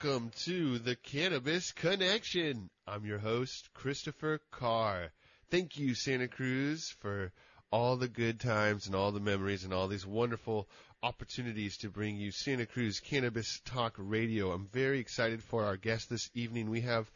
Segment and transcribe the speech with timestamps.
[0.00, 2.70] Welcome to the Cannabis Connection.
[2.86, 5.10] I'm your host, Christopher Carr.
[5.50, 7.32] Thank you, Santa Cruz, for
[7.72, 10.68] all the good times and all the memories and all these wonderful
[11.02, 14.52] opportunities to bring you Santa Cruz Cannabis Talk Radio.
[14.52, 16.70] I'm very excited for our guest this evening.
[16.70, 17.10] We have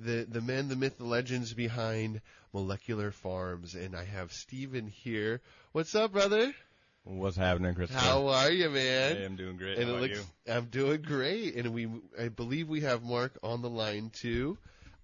[0.00, 2.20] the, the men, the myth, the legends behind
[2.52, 5.40] Molecular Farms, and I have Steven here.
[5.70, 6.52] What's up, brother?
[7.04, 7.90] What's happening, Chris?
[7.90, 9.16] How are you, man?
[9.16, 9.76] Hey, I'm doing great.
[9.76, 11.86] and How it looks, I'm doing great, and we,
[12.18, 14.56] I believe we have Mark on the line too.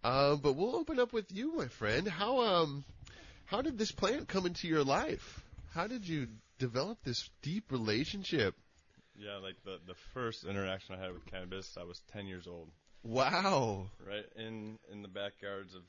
[0.03, 2.09] Uh, but we'll open up with you, my friend.
[2.09, 2.85] How um,
[3.45, 5.45] how did this plant come into your life?
[5.75, 6.29] How did you
[6.59, 8.55] develop this deep relationship?
[9.19, 12.71] Yeah, like the the first interaction I had with cannabis, I was 10 years old.
[13.03, 13.89] Wow.
[14.07, 15.83] Right in in the backyards of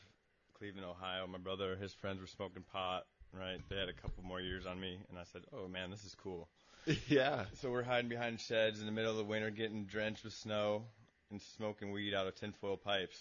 [0.58, 1.26] Cleveland, Ohio.
[1.26, 3.06] My brother, his friends were smoking pot.
[3.34, 6.04] Right, they had a couple more years on me, and I said, "Oh man, this
[6.04, 6.50] is cool."
[7.08, 7.46] yeah.
[7.62, 10.84] So we're hiding behind sheds in the middle of the winter, getting drenched with snow,
[11.30, 13.18] and smoking weed out of tinfoil pipes.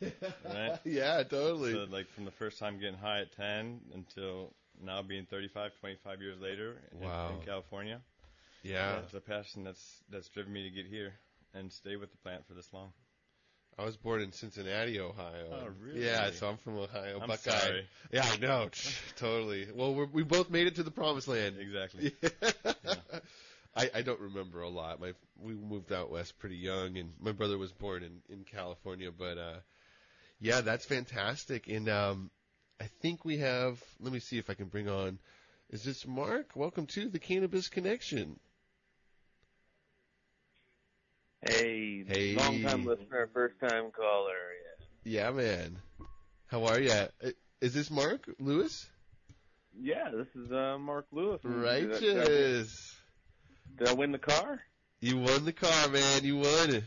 [0.00, 0.78] Right.
[0.84, 1.72] yeah, totally.
[1.72, 6.22] So like from the first time getting high at 10 until now being 35, 25
[6.22, 7.34] years later in, Wow.
[7.38, 8.00] in California.
[8.62, 9.00] yeah.
[9.00, 11.12] It's a passion that's that's driven me to get here
[11.52, 12.92] and stay with the plant for this long.
[13.80, 15.46] I was born in Cincinnati, Ohio.
[15.50, 16.04] Oh, really?
[16.04, 17.18] Yeah, so I'm from Ohio.
[17.22, 17.50] I'm Buckeye.
[17.50, 17.88] sorry.
[18.12, 18.68] Yeah, I know.
[19.16, 19.68] totally.
[19.74, 21.56] Well, we're, we both made it to the promised land.
[21.58, 22.12] Exactly.
[23.76, 25.00] I, I don't remember a lot.
[25.00, 29.10] My we moved out west pretty young, and my brother was born in in California.
[29.16, 29.56] But uh,
[30.40, 31.66] yeah, that's fantastic.
[31.68, 32.30] And um,
[32.80, 33.82] I think we have.
[33.98, 35.18] Let me see if I can bring on.
[35.70, 36.50] Is this Mark?
[36.54, 38.38] Welcome to the Cannabis Connection.
[41.42, 42.34] Hey, Hey.
[42.34, 44.34] long time listener, first time caller.
[45.04, 45.24] Yeah.
[45.24, 45.78] Yeah, man.
[46.46, 46.92] How are you?
[47.60, 48.86] Is this Mark Lewis?
[49.78, 51.40] Yeah, this is uh, Mark Lewis.
[51.42, 52.96] Did I- Righteous.
[53.78, 54.60] Did I win the car?
[55.00, 56.24] You won the car, man.
[56.24, 56.82] You won.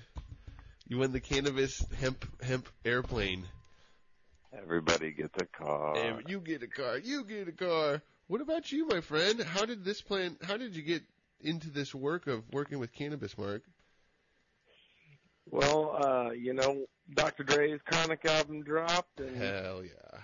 [0.88, 3.46] You won the cannabis hemp hemp airplane.
[4.56, 5.98] Everybody gets a car.
[5.98, 7.00] And you get a car.
[7.00, 8.04] You get a car.
[8.28, 9.42] What about you, my friend?
[9.42, 10.38] How did this plan?
[10.44, 11.02] How did you get
[11.42, 13.64] into this work of working with cannabis, Mark?
[15.50, 17.44] Well, uh, you know, Dr.
[17.44, 20.20] Dre's Chronic album dropped, and Hell yeah.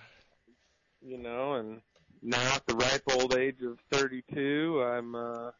[1.02, 1.80] you know, and
[2.22, 5.50] now at the ripe old age of 32, I'm uh,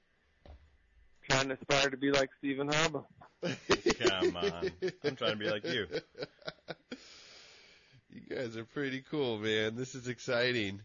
[1.28, 3.04] trying to aspire to be like Steven Haba.
[4.22, 4.70] Come on.
[5.04, 5.86] I'm trying to be like you.
[8.12, 9.76] You guys are pretty cool, man.
[9.76, 10.80] This is exciting.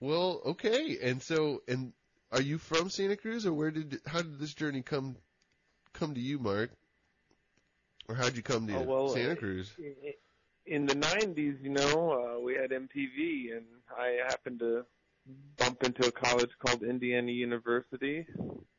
[0.00, 0.96] Well, okay.
[1.02, 1.92] And so, and
[2.32, 5.16] are you from Santa Cruz, or where did how did this journey come
[5.92, 6.70] come to you, Mark?
[8.08, 9.74] Or how'd you come to Oh, well, Santa Cruz?
[10.66, 13.64] in the 90s, you know, uh, we had MTV, and
[13.96, 14.84] I happened to
[15.58, 18.26] bump into a college called Indiana University.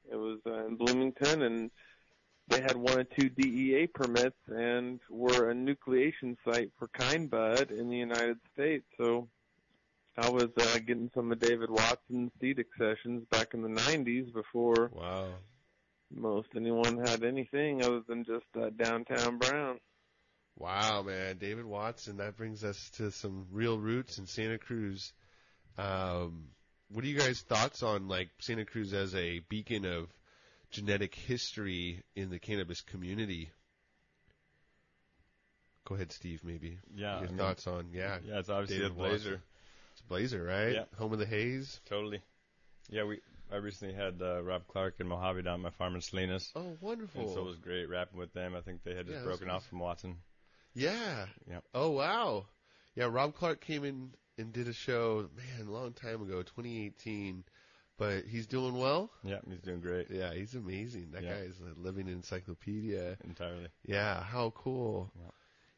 [0.09, 1.71] It was uh, in Bloomington, and
[2.49, 7.71] they had one or two DEA permits and were a nucleation site for kind bud
[7.71, 8.85] in the United States.
[8.97, 9.27] So
[10.17, 14.91] I was uh, getting some of David Watson's seed accessions back in the 90s before
[14.93, 15.25] Wow.
[16.13, 19.79] Most anyone had anything other than just uh, downtown Brown.
[20.57, 22.18] Wow, man, David Watson.
[22.18, 25.13] That brings us to some real roots in Santa Cruz.
[25.78, 26.46] Um,
[26.90, 30.07] what are you guys' thoughts on like Santa Cruz as a beacon of
[30.72, 33.51] genetic history in the cannabis community?
[35.85, 36.41] Go ahead, Steve.
[36.44, 37.19] Maybe Yeah.
[37.19, 39.13] your I mean, thoughts on yeah, yeah, it's obviously David a blazer.
[39.31, 39.41] Watson.
[39.94, 40.73] it's Blazer, right?
[40.73, 40.84] Yeah.
[40.97, 41.79] Home of the Haze.
[41.85, 42.22] Totally.
[42.90, 43.19] Yeah, we.
[43.52, 46.52] I recently had uh, Rob Clarke and Mojave down at my farm in Salinas.
[46.56, 47.22] Oh, wonderful.
[47.22, 48.56] And so it was great rapping with them.
[48.56, 50.18] I think they had just Yeah, broken off from Watson.
[50.74, 51.25] Yeah.
[51.50, 51.63] Yep.
[51.74, 52.46] Oh wow.
[52.96, 57.44] Yeah, Rob Clarke came in and did a show, man, a long time ago, 2018.
[57.97, 59.09] But he's doing well.
[59.24, 60.08] Yeah, he's doing great.
[60.12, 61.09] Yeah, he's amazing.
[61.14, 61.34] That Yeah.
[61.34, 63.18] guy is a living encyclopedia.
[63.24, 63.69] Entirely.
[63.85, 65.12] Yeah, how cool.
[65.16, 65.31] Yeah.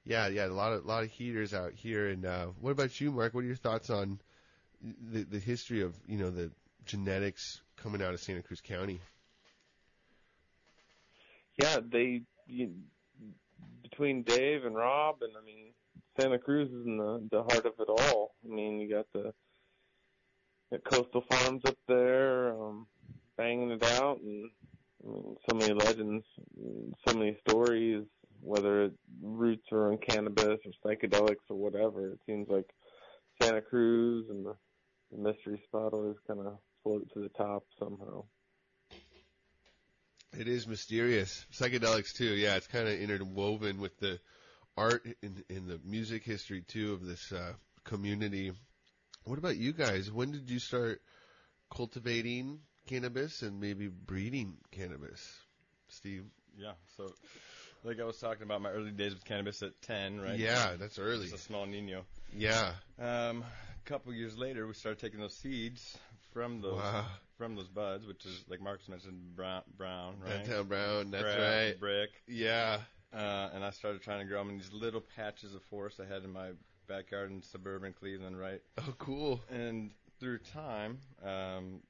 [0.05, 2.09] Yeah, yeah, a lot of a lot of heaters out here.
[2.09, 3.33] And uh, what about you, Mark?
[3.33, 4.19] What are your thoughts on
[4.81, 6.51] the the history of you know the
[6.89, 9.01] genetics coming out of Santa Cruz County?
[11.61, 12.71] yeah, they you,
[13.83, 15.73] between Dave and Rob, and I mean
[16.19, 18.35] Santa Cruz is in the the heart of it all.
[18.45, 19.33] I mean, you got the,
[20.71, 22.87] the coastal farms up there, um,
[23.37, 24.49] banging it out, and
[25.03, 26.25] I mean, so many legends,
[27.07, 28.05] so many stories.
[28.41, 32.69] Whether it roots are in cannabis or psychedelics or whatever, it seems like
[33.41, 34.55] Santa Cruz and the,
[35.11, 38.23] the mystery spot always kind of float to the top somehow.
[40.37, 41.45] It is mysterious.
[41.53, 42.33] Psychedelics too.
[42.35, 44.19] Yeah, it's kind of interwoven with the
[44.77, 47.53] art and, and the music history too of this uh,
[47.83, 48.51] community.
[49.23, 50.11] What about you guys?
[50.11, 51.01] When did you start
[51.75, 55.21] cultivating cannabis and maybe breeding cannabis,
[55.89, 56.25] Steve?
[56.57, 56.73] Yeah.
[56.95, 57.11] So
[57.83, 60.37] like I was talking about my early days with cannabis at 10, right?
[60.37, 61.23] Yeah, that's early.
[61.23, 62.03] Just a small Nino.
[62.35, 62.73] Yeah.
[62.99, 65.97] Um, a couple years later, we started taking those seeds
[66.31, 67.05] from those Wow.
[67.37, 70.45] from those buds, which is like Marcus mentioned, brown, brown right?
[70.45, 71.11] Downtown Brown.
[71.11, 71.79] That's Crab, right.
[71.79, 72.09] Brick.
[72.27, 72.79] Yeah.
[73.13, 76.05] Uh, and I started trying to grow them in these little patches of forest I
[76.11, 76.51] had in my
[76.87, 78.61] backyard in suburban Cleveland, right?
[78.77, 79.41] Oh, cool.
[79.49, 81.81] And through time, um,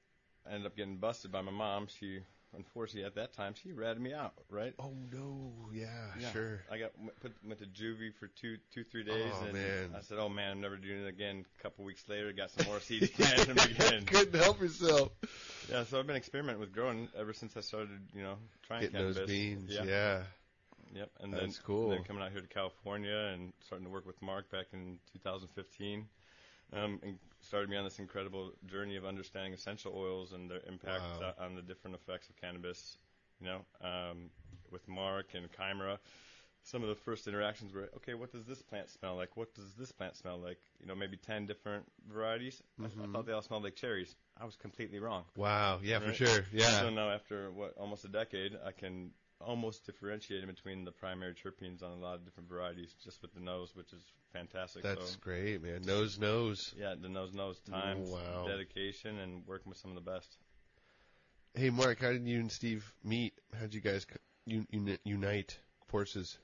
[0.47, 1.88] I ended up getting busted by my mom.
[1.88, 2.19] She,
[2.56, 4.74] unfortunately, at that time, she ratted me out, right?
[4.80, 5.51] Oh no.
[5.74, 5.88] Yeah.
[6.19, 6.31] Yeah.
[6.31, 6.62] Sure.
[6.72, 9.94] I got went- put went to juvie for two two three days, Oh, and man.
[9.98, 12.66] I said, "Oh man, I'm never doing it again." A couple weeks later, got some
[12.68, 14.06] more seeds and again.
[14.06, 15.12] Couldn't help yourself.
[15.69, 18.36] Yeah, so I've been experimenting with growing ever since I started, you know,
[18.68, 19.18] trying Getting cannabis.
[19.18, 19.69] those beans.
[19.72, 19.84] Yeah.
[19.84, 20.24] Yeah.
[20.96, 21.10] Yep.
[21.19, 21.90] And That's then, cool.
[21.90, 26.07] Then coming out here to California and starting to work with Mark back in 2015,
[26.74, 31.21] um, and started me on this incredible journey of understanding essential oils and their impact
[31.21, 31.33] Wow.
[31.39, 32.98] uh, on the different effects of cannabis.
[33.39, 34.30] You know, um,
[34.71, 36.00] with Mark and Chimera,
[36.63, 39.38] some of the first interactions were, okay, what does this plant smell like?
[39.38, 40.60] What does this plant smell like?
[40.80, 42.62] You know, maybe 10 different varieties.
[42.81, 43.12] I, I Mhm.
[43.12, 44.15] thought they all smelled like cherries.
[44.39, 45.24] I was completely wrong.
[45.36, 45.80] Wow.
[45.81, 46.45] Yeah, for sure.
[46.54, 46.69] Yeah.
[46.80, 51.81] So now, after what almost a decade, I can almost differentiating between the primary terpenes
[51.83, 54.03] on a lot of different varieties just with the nose, which is
[54.33, 54.83] fantastic.
[54.83, 55.81] That's so, great, man.
[55.83, 56.74] Nose nose.
[56.77, 57.59] yeah, the nose nose.
[57.59, 58.45] time, Wow.
[58.47, 60.38] dedication, and working with some of the best.
[61.53, 63.33] Hey, Mark, how did you and Steve meet?
[63.53, 64.06] How did you guys
[64.47, 65.57] c- un- unite
[65.88, 66.38] forces?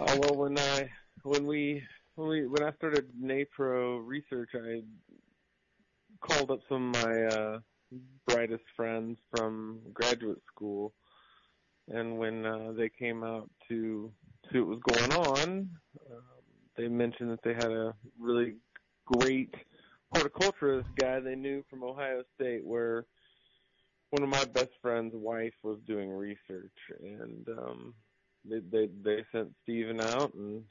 [0.00, 0.90] oh well, when I
[1.24, 1.82] when we
[2.14, 4.82] when we when I started NAPRO research, I
[6.20, 7.58] called up some of my uh,
[8.26, 10.92] brightest friends from graduate school,
[11.88, 14.12] and when uh, they came out to
[14.52, 15.48] see what was going on,
[16.10, 16.22] um,
[16.76, 18.54] they mentioned that they had a really
[19.06, 19.54] great
[20.12, 23.04] horticulturist guy they knew from Ohio State, where
[24.10, 27.94] one of my best friend's wife was doing research, and um,
[28.44, 30.62] they they they sent Steven out, and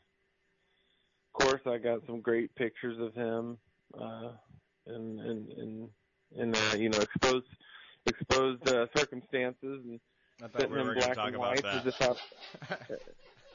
[1.36, 3.58] of course I got some great pictures of him,
[4.00, 4.32] uh,
[4.88, 5.90] and and and
[6.38, 7.46] and uh, you know exposed
[8.06, 10.00] exposed uh, circumstances and
[10.42, 11.76] I thought sent we him were going to black and about whites that.
[11.76, 12.96] as if I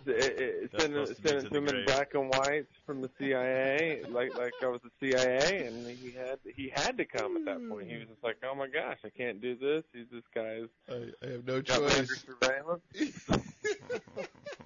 [0.06, 1.84] it, it, That's sent it, supposed to be sent to it the to him in
[1.86, 6.38] black and whites from the CIA, like like I was the CIA, and he had
[6.56, 7.90] he had to come at that point.
[7.90, 9.84] He was just like, oh my gosh, I can't do this.
[9.92, 12.24] He's this guy's I, I have no got under choice.
[12.24, 12.82] surveillance.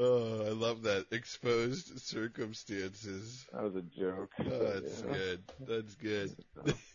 [0.00, 1.06] oh, I love that.
[1.12, 3.46] Exposed circumstances.
[3.52, 4.32] That was a joke.
[4.50, 5.02] Oh, that's Yeah.
[5.02, 5.42] good.
[5.66, 6.36] That's good.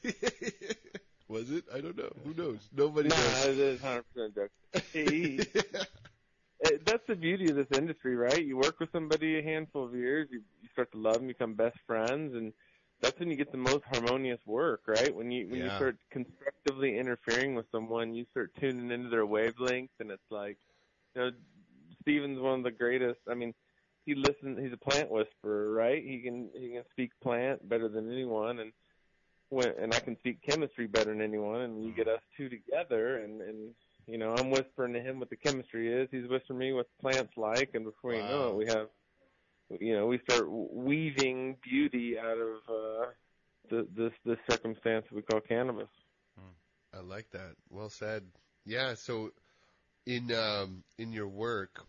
[1.30, 1.66] Was it?
[1.74, 2.12] I don't know.
[2.24, 2.70] Who knows?
[2.74, 3.50] Nobody Nah, knows.
[3.50, 4.52] it is 100% a joke.
[4.94, 5.48] He-
[6.62, 8.44] it, that's the beauty of this industry, right?
[8.46, 11.54] You work with somebody a handful of years, you, you start to love them, become
[11.56, 12.54] best friends, and
[13.02, 15.14] that's when you get the most harmonious work, right?
[15.16, 19.92] When you when you start constructively interfering with someone, you start tuning into their wavelength,
[20.00, 20.58] and it's like,
[21.16, 21.32] you know,
[22.06, 23.20] Steven's one of the greatest.
[23.30, 23.54] I mean,
[24.06, 24.60] he listens.
[24.60, 26.04] He's a plant whisperer, right?
[26.04, 28.72] He can he can speak plant better than anyone, and
[29.50, 31.62] when and I can speak chemistry better than anyone.
[31.62, 33.74] And you get us two together, and and
[34.08, 36.08] you know, I'm whispering to him what the chemistry is.
[36.12, 38.88] He's whispering me what the plant's like, and before you know it, we have,
[39.80, 43.06] you know, we start weaving beauty out of uh,
[43.70, 45.88] the, this this circumstance we call cannabis.
[46.96, 47.56] I like that.
[47.70, 48.24] Well said.
[48.66, 48.94] Yeah.
[48.94, 49.32] So,
[50.06, 51.86] in um, in your work,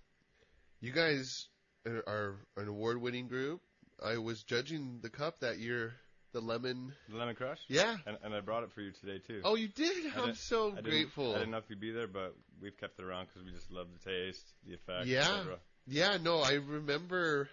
[0.80, 1.48] you guys
[1.86, 3.60] are, an award-winning group.
[4.04, 5.94] I was judging the cup that year,
[6.32, 6.92] the lemon.
[7.08, 7.60] The Lemon Crush?
[7.68, 7.96] Yeah.
[8.06, 9.40] And, and I brought it for you today, too.
[9.44, 10.04] Oh, you did.
[10.16, 11.34] I'm so I grateful.
[11.34, 13.70] I didn't know if you'd be there, but we've kept it around because we just
[13.70, 15.44] love the taste, the effect, Yeah.
[15.86, 17.48] Yeah, no, I remember.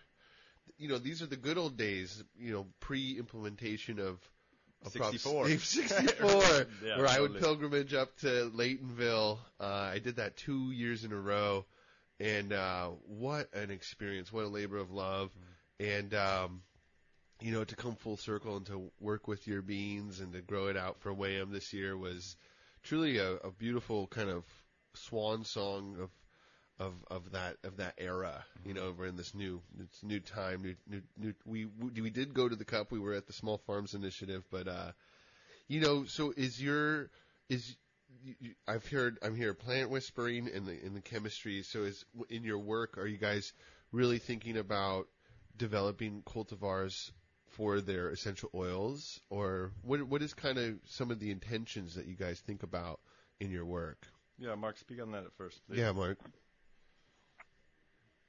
[0.77, 2.23] You know, these are the good old days.
[2.37, 4.19] You know, pre-implementation of.
[4.83, 5.49] of Prop 64.
[5.59, 6.31] 64,
[6.83, 7.39] Yeah, where I would totally.
[7.39, 9.37] pilgrimage up to Laytonville.
[9.59, 11.65] Uh, I did that two years in a row,
[12.19, 14.31] and uh, what an experience!
[14.31, 15.31] What a labor of love,
[15.79, 16.61] and um,
[17.41, 20.67] you know, to come full circle and to work with your beans and to grow
[20.67, 22.35] it out for Wham this year was
[22.83, 24.43] truly a, a beautiful kind of
[24.93, 26.09] swan song of
[26.79, 28.45] of of that of that era.
[28.65, 31.33] You know, we're in this new it's new time, new new new.
[31.45, 32.91] We we we did go to the cup.
[32.91, 34.91] We were at the Small Farms Initiative, but uh,
[35.67, 37.09] you know, so is your
[37.49, 37.75] is
[38.21, 41.63] you- you- I've heard I'm here plant whispering in the in the chemistry.
[41.63, 43.53] So is in your work, are you guys
[43.91, 45.07] really thinking about
[45.57, 47.11] developing cultivars
[47.47, 52.05] for their essential oils, or what what is kind of some of the intentions that
[52.05, 52.99] you guys think about
[53.39, 54.07] in your work?
[54.37, 55.79] Yeah, Mark, speak on that at first, please.
[55.79, 56.19] Yeah, Mark.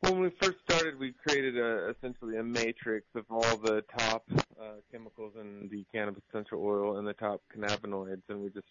[0.01, 4.23] When we first started, we created a, essentially a matrix of all the top
[4.61, 8.69] uh, chemicals in the cannabis essential oil and the top cannabinoids, and we just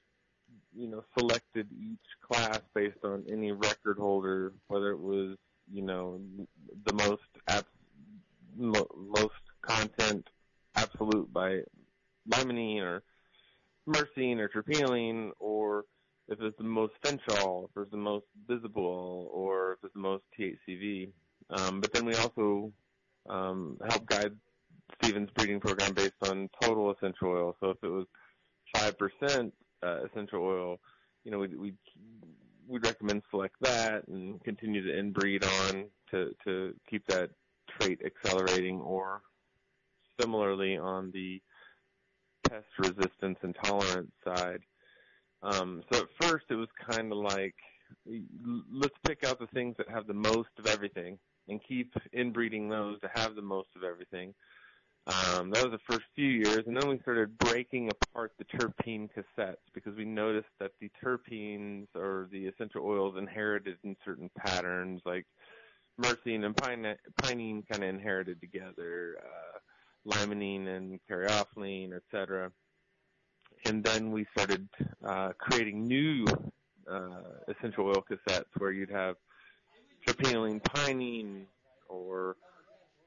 [0.76, 2.00] you know, selected each
[2.32, 5.38] class based on any record holder, whether it was,
[5.72, 6.20] you know,
[6.86, 7.22] the most
[8.56, 10.28] mo- most content
[10.76, 11.60] absolute by
[12.30, 13.04] limonene or
[13.88, 15.86] myrcene or terpinolene, or
[16.28, 20.24] if it's the most fenchol, if it's the most bisabolol, or if it's the most
[20.40, 21.12] THCV.
[21.50, 22.72] Um, but then we also
[23.30, 24.32] um, help guide
[25.02, 27.58] Steven's breeding program based on total essential oil.
[27.60, 28.06] So if it was
[28.76, 30.80] five percent uh, essential oil,
[31.24, 31.78] you know, we'd, we'd
[32.68, 37.30] we'd recommend select that and continue to inbreed on to to keep that
[37.80, 39.22] trait accelerating, or
[40.20, 41.42] similarly on the
[42.50, 44.62] pest resistance and tolerance side.
[45.42, 47.56] Um, so at first it was kind of like,
[48.72, 51.18] let's pick out the things that have the most of everything
[51.50, 54.34] and keep inbreeding those to have the most of everything.
[55.06, 59.10] Um, that was the first few years, and then we started breaking apart the terpene
[59.10, 65.02] cassettes because we noticed that the terpenes or the essential oils inherited in certain patterns,
[65.06, 65.26] like
[66.02, 72.50] myrcene and pine, pinene kind of inherited together, uh, limonene and caryophyllene, etc.
[73.66, 74.70] And then we started
[75.06, 76.26] uh, creating new
[76.90, 79.18] uh, essential oil cassettes where you'd have
[80.08, 81.44] terpinolene, pinene,
[81.90, 82.38] or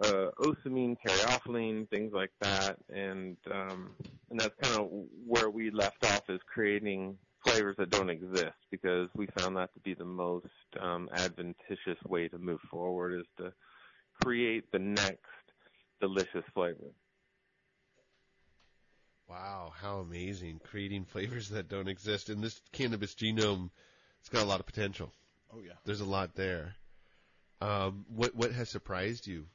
[0.03, 3.91] uh, ocimene, caryophyllene, things like that, and um,
[4.31, 4.89] and that's kind of
[5.27, 9.81] where we left off is creating flavors that don't exist because we found that to
[9.81, 10.47] be the most
[10.81, 13.53] um, adventitious way to move forward is to
[14.23, 15.21] create the next
[16.01, 16.93] delicious flavor.
[19.29, 20.61] Wow, how amazing!
[20.63, 23.71] Creating flavors that don't exist, and this cannabis genome,
[24.21, 25.13] it's got a lot of potential.
[25.53, 25.73] Oh yeah.
[25.85, 26.75] There's a lot there.
[27.61, 29.47] Um, what what has surprised you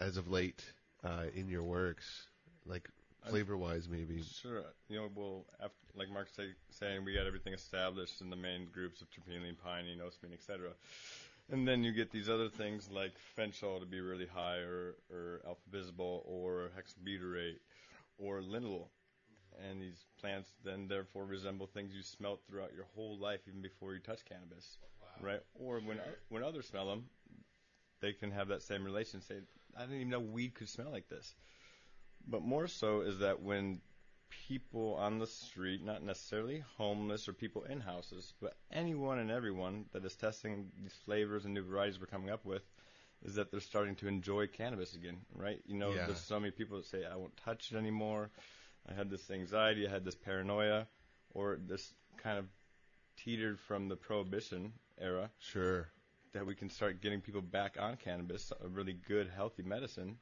[0.00, 0.64] as of late
[1.04, 2.28] uh, in your works,
[2.66, 2.88] like
[3.28, 4.22] flavor wise, maybe?
[4.22, 4.64] Sure.
[4.88, 8.66] You know, well, after, like Mark's say, saying, we got everything established in the main
[8.72, 10.70] groups of terpinolene, pinene, ocimene, etc.
[11.50, 15.42] And then you get these other things like fenchol to be really high, or, or
[15.46, 17.58] alpha bisabolol, or hexyl butyrate,
[18.18, 18.86] or linalool.
[19.68, 23.94] And these plants then therefore resemble things you smelt throughout your whole life, even before
[23.94, 25.28] you touch cannabis, wow.
[25.28, 25.40] right?
[25.54, 27.04] Or when when others smell them,
[28.00, 29.20] they can have that same relation.
[29.20, 29.36] Say,
[29.76, 31.34] I didn't even know weed could smell like this.
[32.26, 33.80] But more so is that when
[34.48, 39.84] people on the street, not necessarily homeless or people in houses, but anyone and everyone
[39.92, 42.62] that is testing these flavors and new varieties we're coming up with,
[43.24, 45.60] is that they're starting to enjoy cannabis again, right?
[45.66, 46.06] You know, yeah.
[46.06, 48.30] there's so many people that say, I won't touch it anymore.
[48.88, 50.86] I had this anxiety, I had this paranoia,
[51.30, 52.46] or this kind of
[53.16, 55.30] teetered from the prohibition era.
[55.38, 55.88] Sure.
[56.34, 60.16] That we can start getting people back on cannabis, a really good, healthy medicine.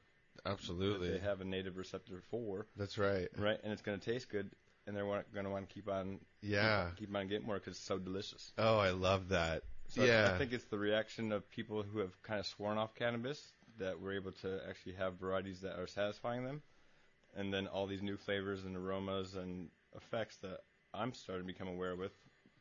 [0.45, 1.09] Absolutely.
[1.09, 2.67] They have a native receptor for.
[2.77, 3.27] That's right.
[3.37, 4.49] Right, and it's going to taste good,
[4.87, 6.19] and they're going to want to keep on.
[6.41, 6.85] Yeah.
[6.95, 8.53] Keep, keep on getting more because it's so delicious.
[8.57, 9.63] Oh, I love that.
[9.87, 10.29] So yeah.
[10.31, 13.53] I, I think it's the reaction of people who have kind of sworn off cannabis
[13.79, 16.61] that we're able to actually have varieties that are satisfying them
[17.35, 20.59] and then all these new flavors and aromas and effects that
[20.93, 22.11] I'm starting to become aware with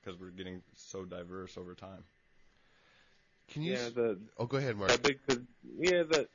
[0.01, 2.05] because we're getting so diverse over time.
[3.53, 3.73] Can you?
[3.73, 4.91] Yeah, the oh, go ahead, Mark.
[5.03, 5.43] Big, the,
[5.79, 6.29] yeah, the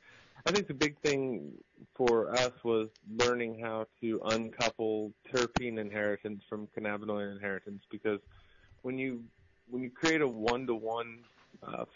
[0.46, 1.52] I think the big thing
[1.96, 8.20] for us was learning how to uncouple terpene inheritance from cannabinoid inheritance because
[8.82, 9.24] when you
[9.68, 11.18] when you create a one to one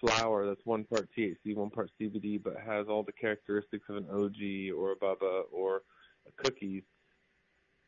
[0.01, 4.07] flower that's one part THC, one part CBD, but has all the characteristics of an
[4.11, 5.83] OG or a Bubba or
[6.27, 6.83] a cookies,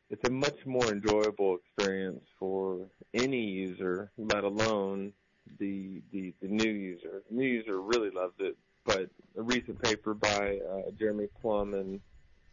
[0.09, 5.11] it's a much more enjoyable experience for any user, let alone
[5.59, 7.21] the the, the new user.
[7.29, 11.99] The new user really loves it, but a recent paper by uh, Jeremy Plumb and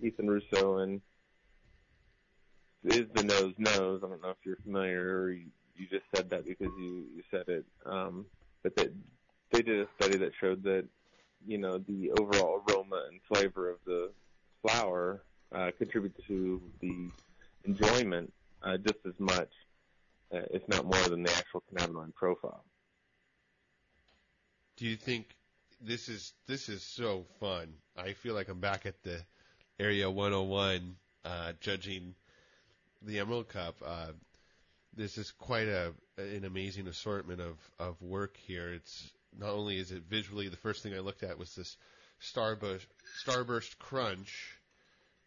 [0.00, 1.00] Ethan Russo and
[2.84, 4.00] is the nose nose.
[4.04, 5.46] I don't know if you're familiar or you,
[5.76, 7.64] you just said that because you, you said it.
[7.86, 8.26] Um,
[8.62, 8.88] but they,
[9.50, 10.84] they did a study that showed that,
[11.46, 14.10] you know, the overall aroma and flavor of the
[14.66, 15.22] flower
[15.54, 17.10] uh, contribute to the
[17.64, 18.32] enjoyment
[18.62, 19.50] uh, just as much,
[20.34, 22.64] uh, if not more, than the actual cannabinoid profile.
[24.82, 25.36] Do you think
[25.80, 27.72] this is this is so fun?
[27.96, 29.24] I feel like I'm back at the
[29.78, 32.16] Area 101 uh, judging
[33.00, 33.76] the Emerald Cup.
[33.86, 34.08] Uh,
[34.92, 38.72] this is quite a an amazing assortment of of work here.
[38.72, 39.08] It's
[39.38, 41.76] not only is it visually the first thing I looked at was this
[42.20, 42.86] starburst
[43.24, 44.58] starburst crunch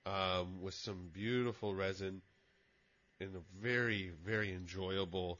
[0.06, 2.22] um, with some beautiful resin
[3.22, 5.40] and a very, very enjoyable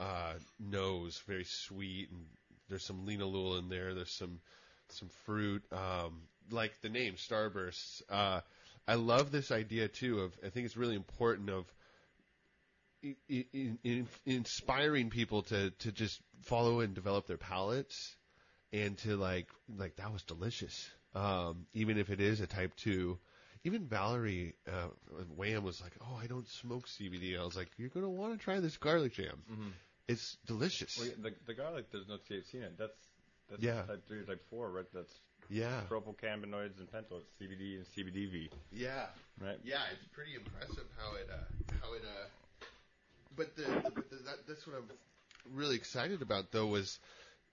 [0.00, 2.26] uh, nose, very sweet, and
[2.72, 3.94] there's some linalool in there.
[3.94, 4.40] There's some
[4.88, 8.00] some fruit, um, like the name Starbursts.
[8.08, 8.40] Uh,
[8.88, 10.32] I love this idea too of.
[10.44, 11.66] I think it's really important of
[13.02, 18.16] in, in, in, inspiring people to to just follow and develop their palates,
[18.72, 20.88] and to like like that was delicious.
[21.14, 23.18] Um, even if it is a type two,
[23.64, 24.88] even Valerie uh,
[25.36, 28.42] Wham was like, "Oh, I don't smoke CBD." I was like, "You're gonna want to
[28.42, 29.42] try this garlic jam.
[29.52, 29.68] Mm-hmm.
[30.08, 32.78] It's delicious." Well, the, the garlic, there's no THC in it.
[32.78, 32.92] That's
[33.50, 33.82] that's Yeah.
[33.82, 34.86] type three or type four, right?
[34.92, 35.12] That's
[35.48, 37.20] yeah, propocannabinoids and pentyl.
[37.40, 39.06] CBD and CBDV, yeah.
[39.40, 39.58] right?
[39.64, 42.64] Yeah, it's pretty impressive how it uh, how it uh.
[43.36, 43.62] But the,
[43.94, 44.88] but the that, that's what I'm
[45.54, 46.98] really excited about though was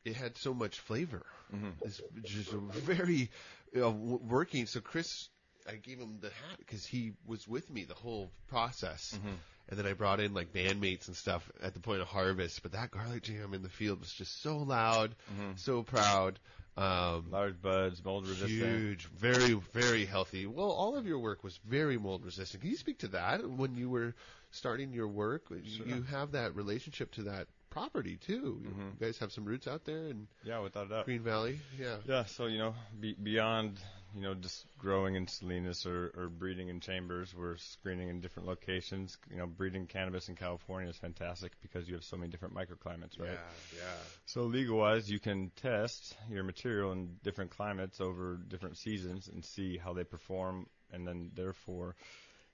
[0.05, 1.25] it had so much flavor.
[1.53, 1.69] Mm-hmm.
[1.83, 3.29] It's just a very
[3.75, 4.65] uh, w- working.
[4.65, 5.29] So Chris,
[5.67, 9.13] I gave him the hat because he was with me the whole process.
[9.15, 9.35] Mm-hmm.
[9.69, 12.63] And then I brought in like bandmates and stuff at the point of harvest.
[12.63, 15.51] But that garlic jam in the field was just so loud, Mm-hmm.
[15.57, 16.39] so proud.
[16.75, 18.51] Um, Large buds, mold resistant.
[18.51, 20.45] Huge, very, very healthy.
[20.47, 22.61] Well, all of your work was very mold resistant.
[22.61, 24.15] Can you speak to that when you were
[24.51, 25.43] starting your work?
[25.51, 28.61] You- You have that relationship to that property too.
[28.63, 28.99] You Mhm.
[28.99, 31.05] guys have some roots out there in Yeah, without a doubt.
[31.05, 31.59] Green Valley.
[31.77, 31.97] Yeah.
[32.05, 33.77] Yeah, so you know, be, beyond
[34.15, 38.47] you know just growing in Salinas or, or breeding in chambers, we're screening in different
[38.47, 39.17] locations.
[39.29, 43.19] You know, breeding cannabis in California is fantastic because you have so many different microclimates,
[43.19, 43.39] right?
[43.75, 43.97] yeah.
[44.25, 49.43] So legal wise, you can test your material in different climates over different seasons and
[49.43, 51.95] see how they perform, and then therefore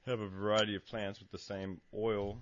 [0.06, 2.38] have a variety of plants with the same oil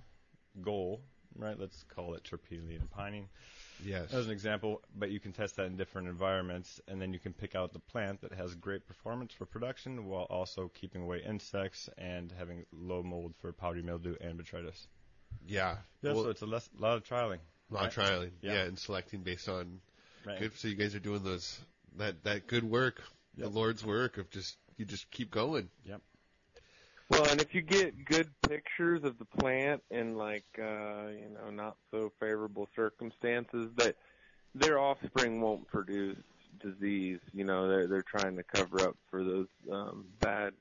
[0.62, 1.02] goal,
[1.38, 1.60] right?
[1.60, 3.30] Let's call it terpene and pining
[3.84, 4.14] Yes.
[4.14, 7.34] as an example, but you can test that in different environments, and then you can
[7.34, 11.90] pick out the plant that has great performance for production while also keeping away insects
[11.98, 14.88] and having low mold for powdery mildew and botrytis.
[15.48, 15.78] Yeah.
[16.02, 17.40] Yeah, Well, so it's a less, lot of trialing.
[17.72, 18.32] a lot of trialing.
[18.42, 18.54] Yeah.
[18.54, 18.64] Yeah.
[18.64, 19.82] and selecting based on
[20.26, 20.40] Right.
[20.40, 20.54] good.
[20.58, 21.60] So you guys are doing those
[21.98, 23.02] that that good work,
[23.38, 25.70] the Lord's work of just you just keep going.
[27.14, 31.52] Well, and if you get good pictures of the plant in like uh, you know
[31.52, 33.96] not so favorable circumstances, that
[34.56, 36.18] their offspring won't produce
[36.60, 37.20] disease.
[37.32, 40.54] You know, they're they're trying to cover up for those um, bad.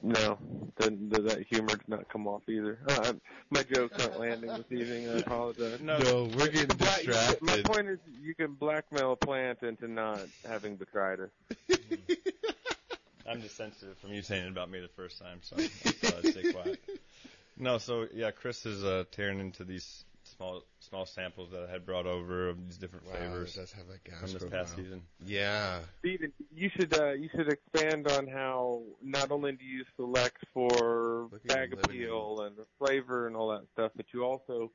[0.00, 0.38] No,
[0.78, 2.78] then does that humor did not come off either.
[2.88, 3.14] Uh,
[3.50, 5.08] my joke's not landing this evening.
[5.08, 5.80] I apologize.
[5.80, 7.42] No, we're getting distracted.
[7.42, 11.30] My point is, you can blackmail a plant into not having botrytis.
[13.32, 16.24] I'm just sensitive from you saying it about me the first time, so I thought
[16.24, 16.80] I'd stay quiet.
[17.56, 21.84] No, so yeah, Chris is uh, tearing into these small small samples that I had
[21.84, 24.60] brought over of these different Wow, flavors does have that gas from this profile.
[24.60, 25.02] past season.
[25.24, 25.80] Yeah.
[25.98, 31.28] Steven, you should uh, you should expand on how not only do you select for
[31.30, 34.70] Look at bag your appeal and the flavor and all that stuff, but you also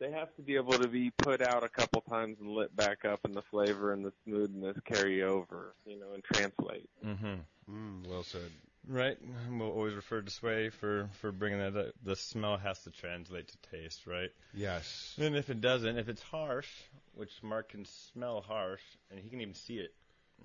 [0.00, 3.04] they have to be able to be put out a couple times and lit back
[3.04, 6.90] up, and the flavor and the smoothness carry over, you know, and translate.
[7.04, 7.34] Mm-hmm.
[7.70, 8.50] Mm, well said.
[8.88, 9.16] Right.
[9.50, 11.76] We'll always refer to sway for for bringing that.
[11.76, 11.94] up.
[12.04, 14.30] The smell has to translate to taste, right?
[14.54, 15.14] Yes.
[15.20, 16.68] And if it doesn't, if it's harsh,
[17.14, 19.94] which Mark can smell harsh, and he can even see it.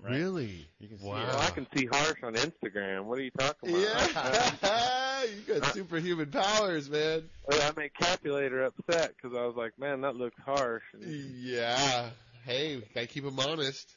[0.00, 0.12] Right?
[0.12, 0.68] Really?
[0.78, 1.22] You can see Wow.
[1.22, 1.26] it.
[1.26, 3.06] Well, I can see harsh on Instagram.
[3.06, 3.82] What are you talking about?
[4.62, 7.28] Yeah, you got superhuman powers, man.
[7.50, 10.84] I made Capulator upset because I was like, man, that looks harsh.
[10.92, 12.10] And Yeah.
[12.44, 13.92] Hey, gotta keep them honest.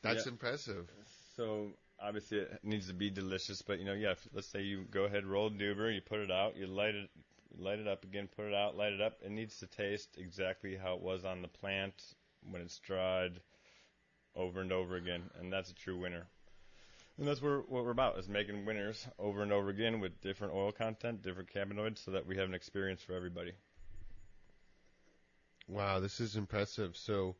[0.00, 0.32] That's Yeah.
[0.32, 0.88] impressive.
[1.38, 1.68] So
[2.02, 4.10] obviously it needs to be delicious, but you know, yeah.
[4.10, 7.08] If, let's say you go ahead, roll Duber, you put it out, you light it,
[7.56, 9.20] light it up again, put it out, light it up.
[9.24, 11.94] It needs to taste exactly how it was on the plant
[12.42, 13.38] when it's dried,
[14.34, 16.26] over and over again, and that's a true winner.
[17.18, 20.54] And that's what what we're about is making winners over and over again with different
[20.54, 23.52] oil content, different cannabinoids, so that we have an experience for everybody.
[25.68, 26.96] Wow, this is impressive.
[26.96, 27.36] So,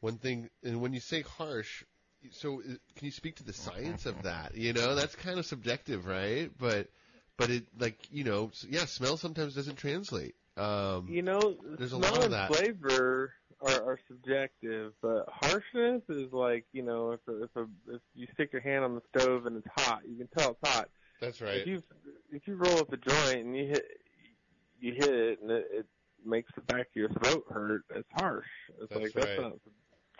[0.00, 1.84] one thing, and when you say harsh,
[2.30, 2.64] so uh,
[2.96, 4.54] can you speak to the science of that?
[4.56, 6.50] You know, that's kind of subjective, right?
[6.58, 6.88] But,
[7.36, 10.34] but it like you know, yeah, smell sometimes doesn't translate.
[10.56, 12.48] Um, You know, There's a smell lot of and that.
[12.54, 17.62] flavor are, are subjective, but harshness is like you know, if a, if a,
[17.94, 20.70] if you stick your hand on the stove and it's hot, you can tell it's
[20.70, 20.88] hot.
[21.20, 21.60] that's right.
[21.60, 21.82] If you
[22.30, 23.84] if you roll up a joint and you hit
[24.80, 25.86] you hit it and it, it
[26.24, 28.46] makes the back of your throat hurt, it's harsh.
[28.80, 29.38] It's That's like that's right.
[29.38, 29.52] not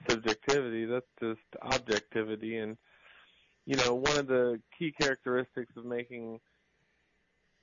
[0.08, 2.58] subjectivity, that's just objectivity.
[2.58, 2.76] And
[3.66, 6.40] you know, one of the key characteristics of making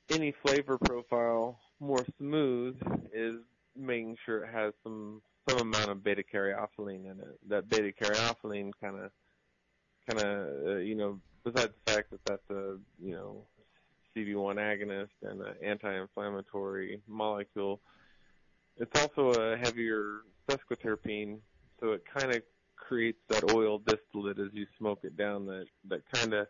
[0.09, 2.77] any flavor profile more smooth
[3.13, 3.35] is
[3.75, 7.39] making sure it has some some amount of beta caryophyllene in it.
[7.47, 9.11] That beta caryophyllene kind of
[10.09, 13.45] kind of uh, you know besides the fact that that's a you know
[14.15, 17.79] CB1 agonist and an anti-inflammatory molecule,
[18.77, 21.39] it's also a heavier sesquiterpene,
[21.79, 22.41] so it kind of
[22.75, 26.47] creates that oil distillate as you smoke it down that that kind of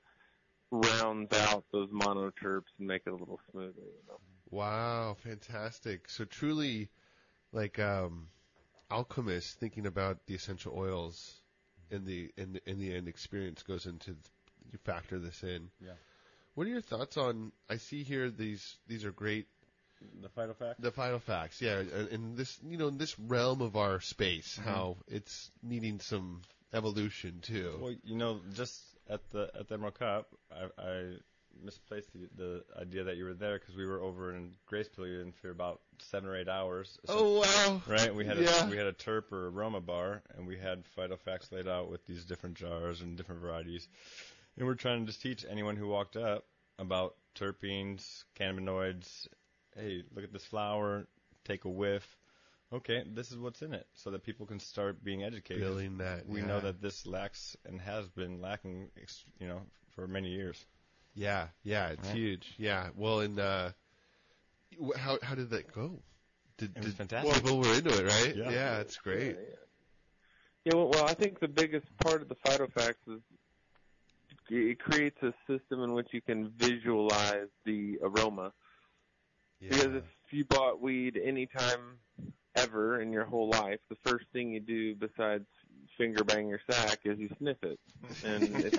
[0.71, 3.73] rounds out those monoterps and make it a little smoother.
[3.77, 4.19] You know?
[4.51, 6.09] Wow, fantastic.
[6.09, 6.89] So truly,
[7.51, 8.27] like um,
[8.91, 11.41] alchemists thinking about the essential oils
[11.91, 14.11] in the in the, in the end experience goes into
[14.71, 15.69] you factor this in.
[15.83, 15.91] Yeah.
[16.55, 17.51] What are your thoughts on?
[17.69, 19.47] I see here these these are great.
[20.21, 20.79] The final facts.
[20.79, 23.99] The final facts, yeah, uh, and, and this you know in this realm of our
[23.99, 24.69] space, mm-hmm.
[24.69, 26.41] how it's needing some
[26.73, 27.77] evolution too.
[27.81, 31.03] Well, you know, just at the at the Emerald Cup, I, I
[31.63, 35.33] misplaced the, the idea that you were there because we were over in Grace Pavilion
[35.41, 36.97] for about seven or eight hours.
[37.05, 37.81] So- oh wow!
[37.88, 38.65] Right, we had Yeah.
[38.65, 42.05] a we had a terp or aroma bar, and we had phytofacts laid out with
[42.05, 43.88] these different jars and different varieties,
[44.57, 46.45] and we're trying to just teach anyone who walked up
[46.77, 49.27] about terpenes, cannabinoids.
[49.75, 51.08] Hey, look at this flower.
[51.45, 52.17] Take a whiff.
[52.71, 55.63] Okay, this is what's in it, so that people can start being educated.
[55.63, 56.47] Feeling that we yeah.
[56.47, 58.89] know that this lacks and has been lacking,
[59.39, 59.62] you know,
[59.95, 60.65] for many years.
[61.15, 62.15] Yeah, yeah, it's Right.
[62.15, 62.53] huge.
[62.58, 63.71] Yeah, well, and uh,
[64.95, 65.99] how how did that go?
[66.58, 67.43] Did, It was did fantastic.
[67.43, 68.36] People were into it, right?
[68.36, 68.79] Yeah.
[68.79, 69.36] it's great.
[69.36, 69.55] Yeah, yeah.
[70.65, 73.21] Yeah, well, well, I think the biggest part of the phytofacts is
[74.49, 78.51] it creates a system in which you can visualize the aroma.
[79.59, 79.69] Yeah.
[79.69, 81.99] Because if you bought weed anytime
[82.55, 85.45] ever in your whole life, the first thing you do besides
[85.97, 87.79] finger bang your sack is you sniff it.
[88.23, 88.73] And if,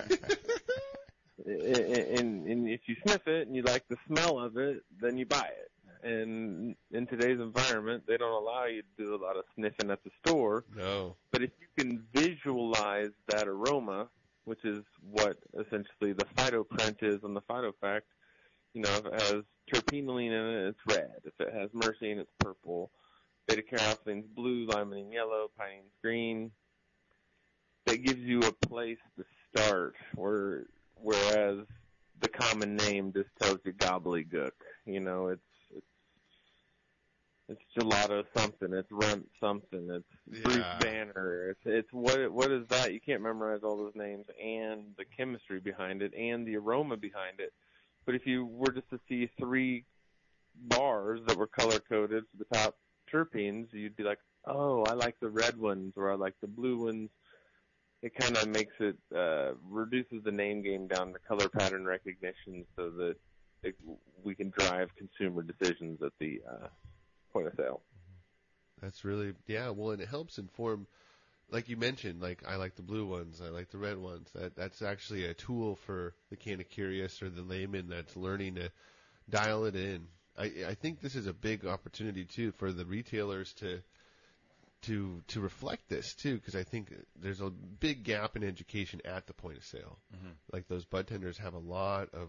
[2.19, 5.27] and, and if you sniff it and you like the smell of it, then you
[5.27, 5.71] buy it.
[6.03, 10.03] And in today's environment, they don't allow you to do a lot of sniffing at
[10.03, 10.65] the store.
[10.75, 11.17] no.
[11.31, 14.09] But if you can visualize that aroma,
[14.45, 18.03] which is what essentially the phytoprint is on the phytofact,
[18.75, 21.21] you know, if it has terpinolene in it, it's red.
[21.25, 22.91] If it has myrcene, it's purple.
[23.47, 26.51] Beta carotene's blue, limonene yellow, pinene's green.
[27.87, 31.67] That gives you a place to start, where, whereas
[32.21, 34.51] the common name just tells you gobbledygook.
[34.87, 35.87] You know, it's it's
[37.49, 41.51] it's gelato something, it's runt something, it's Bruce Banner.
[41.51, 42.93] It's it's what what is that?
[42.93, 47.41] You can't memorize all those names and the chemistry behind it and the aroma behind
[47.41, 47.53] it.
[48.07, 49.85] But if you were just to see three
[50.55, 52.77] bars that were color coded for the top
[53.13, 56.85] terpenes, you'd be like, "Oh, I like the red ones or I like the blue
[56.85, 57.11] ones."
[58.03, 62.65] It kind of makes it uh, reduces the name game down to color pattern recognition,
[62.75, 63.17] so that
[63.63, 63.75] it,
[64.25, 66.69] we can drive consumer decisions at the uh,
[67.33, 67.83] point of sale.
[68.81, 69.69] That's really yeah.
[69.69, 70.87] Well, and it helps inform,
[71.51, 74.29] like you mentioned, like I like the blue ones, I like the red ones.
[74.35, 78.57] That that's actually a tool for the kind of curious or the layman that's learning
[78.57, 78.71] to
[79.29, 80.07] dial it in.
[80.39, 83.83] I I think this is a big opportunity too for the retailers to
[84.83, 89.27] to to reflect this too, because I think there's a big gap in education at
[89.27, 89.99] the point of sale.
[90.15, 90.35] Mhm.
[90.53, 92.29] Like those bud tenders have a lot of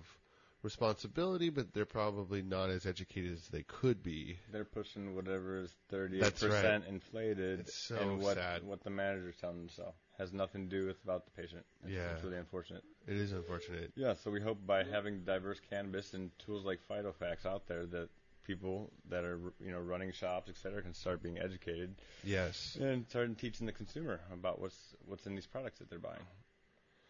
[0.64, 4.38] responsibility, but they're probably not as educated as they could be.
[4.52, 6.82] They're pushing whatever is 38% That's right.
[6.88, 8.64] inflated, It's so and what sad.
[8.64, 11.66] what the manager's telling them to sell has nothing to do with about the patient.
[11.84, 12.12] It's, Yeah.
[12.14, 12.84] it's really unfortunate.
[13.08, 13.92] It is unfortunate.
[13.96, 18.10] Yeah, so we hope by having diverse cannabis and tools like phytofacts out there that
[18.44, 22.76] people that are you know running shops, et cetera, can start being educated Yes.
[22.80, 26.22] and start teaching the consumer about what's what's in these products that they're buying.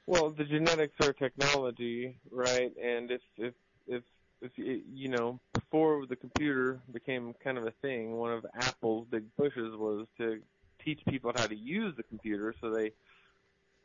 [0.07, 2.71] Well, the genetics are technology, right?
[2.81, 3.53] And if if
[3.87, 4.03] if
[4.41, 9.23] if you know before the computer became kind of a thing, one of Apple's big
[9.37, 10.41] pushes was to
[10.83, 12.91] teach people how to use the computer, so they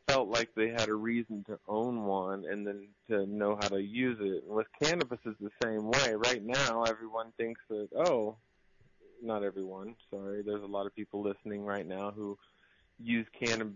[0.08, 3.82] felt like they had a reason to own one and then to know how to
[3.82, 4.44] use it.
[4.44, 6.14] And with cannabis, is the same way.
[6.14, 8.36] Right now, everyone thinks that oh,
[9.22, 9.96] not everyone.
[10.10, 12.38] Sorry, there's a lot of people listening right now who
[12.98, 13.74] use cannabis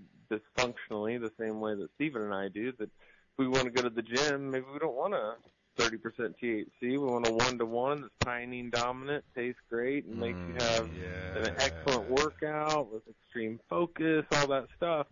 [0.56, 2.72] functionally the same way that Steven and I do.
[2.78, 5.34] That if we want to go to the gym, maybe we don't want a
[5.78, 6.66] 30% THC.
[6.80, 10.62] We want a one to one that's pinene dominant, tastes great, and makes you mm,
[10.62, 11.44] have Yeah.
[11.44, 15.06] an excellent workout with extreme focus, all that stuff.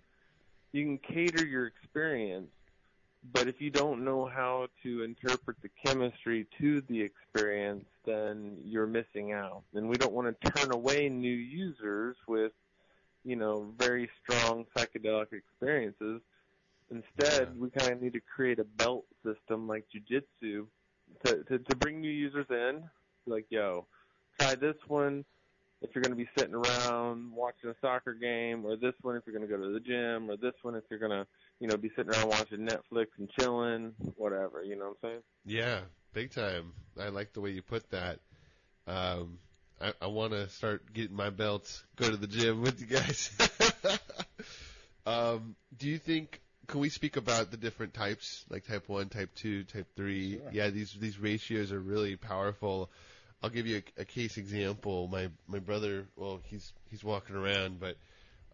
[0.72, 2.50] You can cater your experience,
[3.33, 8.87] but if you don't know how to interpret the chemistry to the experience, then you're
[8.87, 9.62] missing out.
[9.74, 12.52] And we don't want to turn away new users with,
[13.24, 16.20] you know, very strong psychedelic experiences.
[16.90, 17.61] Instead, Yeah.
[17.61, 20.66] we kind of need to create a belt system like jujitsu
[21.24, 22.88] to, to to bring new users in.
[23.26, 23.87] Like, yo,
[24.38, 25.24] try this one
[25.83, 29.22] if you're going to be sitting around watching a soccer game, or this one if
[29.26, 31.26] you're going to go to the gym, or this one if you're going to,
[31.61, 34.64] you know, be sitting around watching Netflix and chilling, whatever.
[34.64, 35.22] You know what I'm saying?
[35.44, 35.81] Yeah,
[36.14, 36.72] big time.
[36.98, 38.20] I like the way you put that.
[38.87, 39.38] Um,
[39.81, 43.31] I, I want to start getting my belts, go to the gym with you guys.
[45.07, 49.35] um, do you think can we speak about the different types, like type one, type
[49.35, 50.38] two, type three?
[50.38, 50.51] Sure.
[50.53, 52.91] Yeah, these these ratios are really powerful.
[53.43, 55.09] I'll give you a, a case example.
[55.09, 57.97] My my brother, well, he's he's walking around, but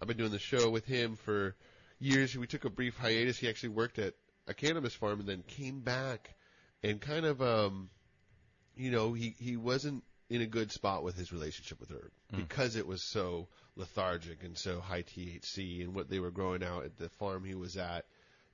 [0.00, 1.56] I've been doing the show with him for
[1.98, 2.36] years.
[2.36, 3.38] We took a brief hiatus.
[3.38, 4.14] He actually worked at
[4.46, 6.34] a cannabis farm and then came back
[6.82, 7.88] and kind of um
[8.76, 12.36] you know, he he wasn't in a good spot with his relationship with herb Mm.
[12.38, 16.84] because it was so lethargic and so high THC and what they were growing out
[16.84, 18.04] at the farm he was at.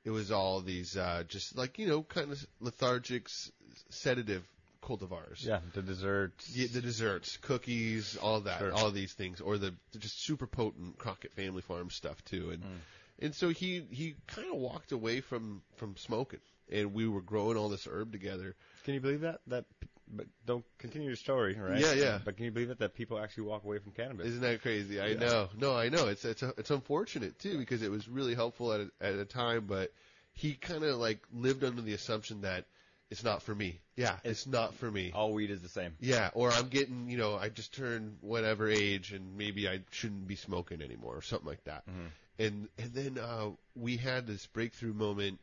[0.04, 3.50] It was all these uh just like, you know, kind of lethargic s-
[3.90, 4.42] sedative
[4.82, 5.44] cultivars.
[5.44, 6.50] Yeah, the desserts.
[6.56, 8.72] Yeah, the desserts, cookies, all that, Sure.
[8.72, 12.62] all these things, or the, the just super potent Crockett Family Farm stuff too, and
[12.62, 12.78] Mm.
[13.20, 16.40] and so he he kind of walked away from from smoking,
[16.72, 18.56] and we were growing all this herb together.
[18.84, 19.40] Can you believe that?
[19.48, 19.66] That,
[20.10, 21.80] but don't continue your story, right?
[21.80, 22.18] Yeah, yeah.
[22.24, 24.26] But can you believe it that people actually walk away from cannabis?
[24.26, 25.00] Isn't that crazy?
[25.00, 25.14] I Yeah.
[25.18, 26.08] know, no, I know.
[26.08, 29.66] It's it's it's unfortunate too because it was really helpful at a, at a time,
[29.66, 29.92] but
[30.32, 32.66] he kind of like lived under the assumption that
[33.10, 33.80] it's not for me.
[33.96, 35.10] Yeah, it's not for me.
[35.14, 35.96] All weed is the same.
[36.00, 40.26] Yeah, or I'm getting, you know, I just turned whatever age and maybe I shouldn't
[40.28, 41.84] be smoking anymore or something like that.
[41.88, 42.10] Mhm.
[42.38, 45.40] And and then uh we had this breakthrough moment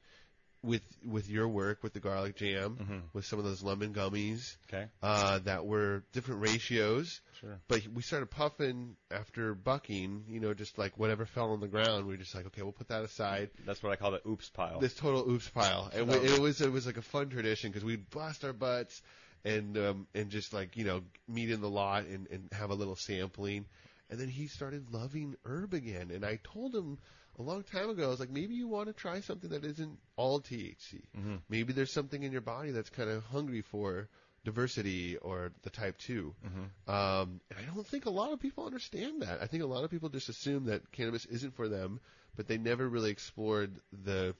[0.67, 3.01] with with your work with the garlic jam, Mhm.
[3.13, 4.88] with some of those lemon gummies Okay.
[5.01, 7.58] uh that were different ratios, Sure.
[7.67, 12.06] but we started puffing after bucking, you know, just like whatever fell on the ground,
[12.06, 14.49] we were just like, okay, we'll put that aside That's what I call the oops
[14.49, 14.80] pile.
[14.80, 17.86] this total oops pile, and we, it was it was like a fun tradition because
[17.86, 19.01] we'd bust our butts
[19.45, 22.75] and um, and just like you know meet in the lot and, and have a
[22.75, 23.65] little sampling,
[24.10, 26.97] and then he started loving herb again, and I told him
[27.39, 30.00] a long time ago I was like maybe you want to try something that isn't
[30.15, 31.41] all THC, Mhm.
[31.50, 34.10] maybe there's something in your body that's kind of hungry for
[34.43, 36.91] diversity or the type 2 Mhm.
[36.91, 39.41] um, and I don't think a lot of people understand that.
[39.41, 42.00] I think a lot of people just assume that cannabis isn't for them,
[42.36, 44.36] but they never really explored the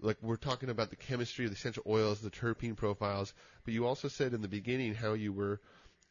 [0.00, 3.32] like we're talking about the chemistry of the essential oils, the terpene profiles,
[3.64, 5.60] but you also said in the beginning how you were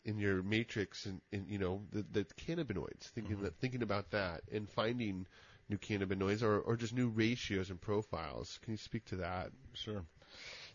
[0.06, 4.42] in your matrix and, and you know the, the cannabinoids, thinking that thinking about that
[4.52, 5.26] and finding
[5.74, 8.60] new cannabinoids or, or just new ratios and profiles.
[8.64, 9.52] Can you speak to that?
[9.74, 10.04] Sure.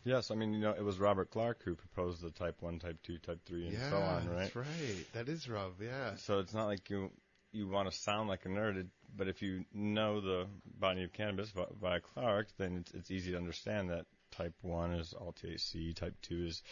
[0.04, 2.98] Yes, I mean, you know, it was Robert Clarke who proposed the type 1, type
[3.02, 4.38] 2, type 3, and yeah, so on, right?
[4.38, 5.12] that's right.
[5.12, 5.72] That is Rob.
[5.80, 6.14] Yeah.
[6.16, 7.10] So it's not like you
[7.50, 10.46] you want to sound like a nerd, but if you know the
[10.78, 14.92] body of cannabis vi- via Clarke, then it's, it's easy to understand that type 1
[14.92, 16.62] is all THC, type 2 is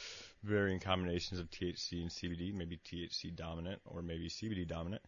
[0.43, 5.03] varying combinations of THC and CBD, maybe THC dominant or maybe CBD dominant.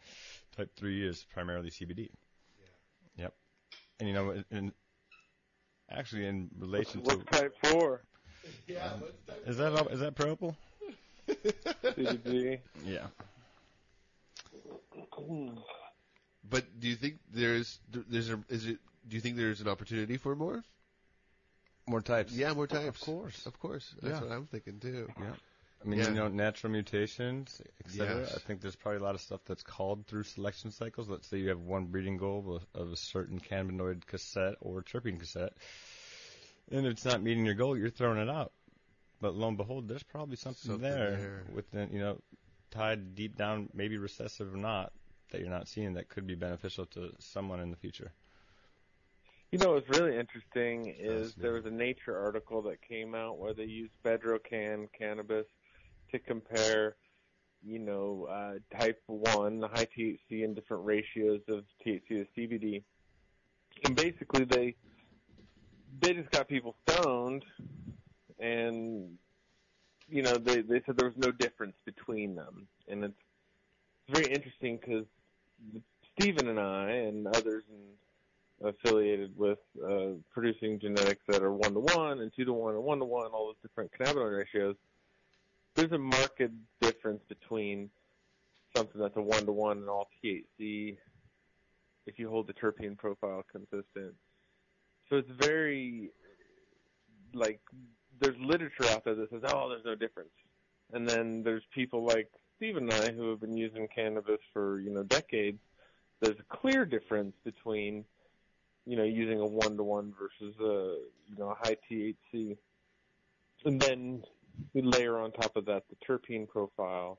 [0.56, 2.08] Type 3 is primarily CBD.
[3.98, 4.00] Yep.
[4.00, 4.72] And you know, in, in
[5.90, 8.02] actually in relation What's to type four?
[8.66, 8.92] Yeah.
[9.46, 10.56] is that is that purple?
[12.84, 13.06] Yeah.
[16.50, 20.16] But do you think there's there's a is it do you think there's an opportunity
[20.16, 20.62] for more?
[21.86, 22.32] More types.
[22.32, 22.86] Yeah, more types.
[22.86, 23.46] Of course.
[23.46, 23.94] Of course.
[24.00, 24.28] That's Yeah.
[24.28, 25.08] what I'm thinking too.
[25.20, 25.32] Yeah.
[25.82, 26.08] I mean, Yeah.
[26.08, 28.20] you know, natural mutations, etc.
[28.20, 28.34] Yes.
[28.34, 31.08] I think there's probably a lot of stuff that's called through selection cycles.
[31.08, 35.20] Let's say you have one breeding goal of, of a certain cannabinoid cassette or terpene
[35.20, 35.52] cassette,
[36.70, 38.52] and if it's not meeting your goal, you're throwing it out.
[39.20, 41.42] But lo and behold, there's probably something, Something there, there.
[41.52, 42.20] within, you know,
[42.70, 44.92] tied deep down, maybe recessive or not,
[45.30, 48.12] that you're not seeing that could be beneficial to someone in the future.
[49.50, 53.54] You know what's really interesting is there was a Nature article that came out where
[53.54, 55.46] they used Bedrocan cannabis
[56.12, 56.96] to compare,
[57.62, 62.82] you know, uh, type one, the high THC and different ratios of THC to CBD,
[63.84, 64.74] and basically they
[66.00, 67.44] they just got people stoned,
[68.38, 69.16] and
[70.08, 73.14] you know they they said there was no difference between them, and it's
[74.08, 75.04] very interesting because
[76.18, 77.98] Steven and I and others in
[78.62, 82.82] affiliated with uh, producing genetics that are one to one and two to one and
[82.82, 84.76] one to one, all those different cannabinoid ratios.
[85.78, 86.42] There's a marked
[86.80, 87.88] difference between
[88.76, 90.96] something that's a one to one and all THC
[92.04, 94.14] if you hold the terpene profile consistent.
[95.08, 96.10] So it's very
[97.32, 97.60] like
[98.20, 100.32] there's literature out there that says, oh, there's no difference,
[100.92, 104.90] and then there's people like Steve and I who have been using cannabis for you
[104.90, 105.60] know decades.
[106.20, 108.04] There's a clear difference between
[108.84, 112.56] you know, using a one to one versus a you know a high THC,
[113.64, 114.24] and then
[114.74, 117.18] we layer on top of that the terpene profile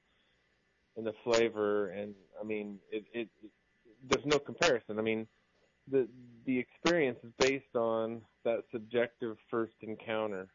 [0.97, 3.51] and the flavor, and I mean, it, it, it
[4.09, 4.99] there's no comparison.
[4.99, 5.27] I mean,
[5.89, 6.07] the
[6.45, 10.47] the experience is based on that subjective first encounter.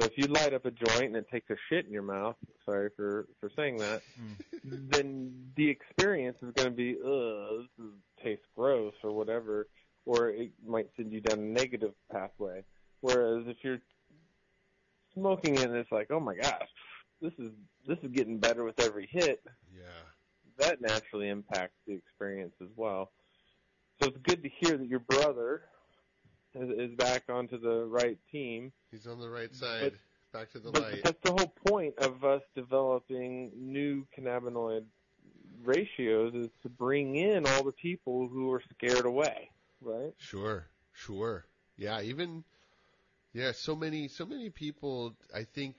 [0.00, 2.36] So if you light up a joint and it takes a shit in your mouth,
[2.64, 4.90] sorry for for saying that, mm.
[4.92, 7.92] then the experience is going to be, ugh, this is,
[8.22, 9.68] tastes gross or whatever.
[10.06, 12.64] or it might send you down a negative pathway.
[13.00, 13.80] Whereas if you're
[15.16, 16.68] smoking it and it's like, oh my gosh,
[17.20, 17.50] this is
[17.86, 19.42] this is getting better with every hit,
[19.74, 19.84] Yeah.
[20.58, 23.10] that naturally impacts the experience as well.
[24.02, 25.62] So it's good to hear that your brother
[26.54, 28.72] is, is back onto the right team.
[28.90, 29.92] He's on the right side.
[30.32, 31.04] Back to the But light.
[31.04, 34.84] that's the whole point of us developing new cannabinoid
[35.64, 39.50] ratios is to bring in all the people who are scared away,
[39.80, 40.12] right?
[40.18, 41.46] Sure, sure.
[41.76, 42.44] Yeah, even
[43.36, 45.76] yeah, so many so many people I think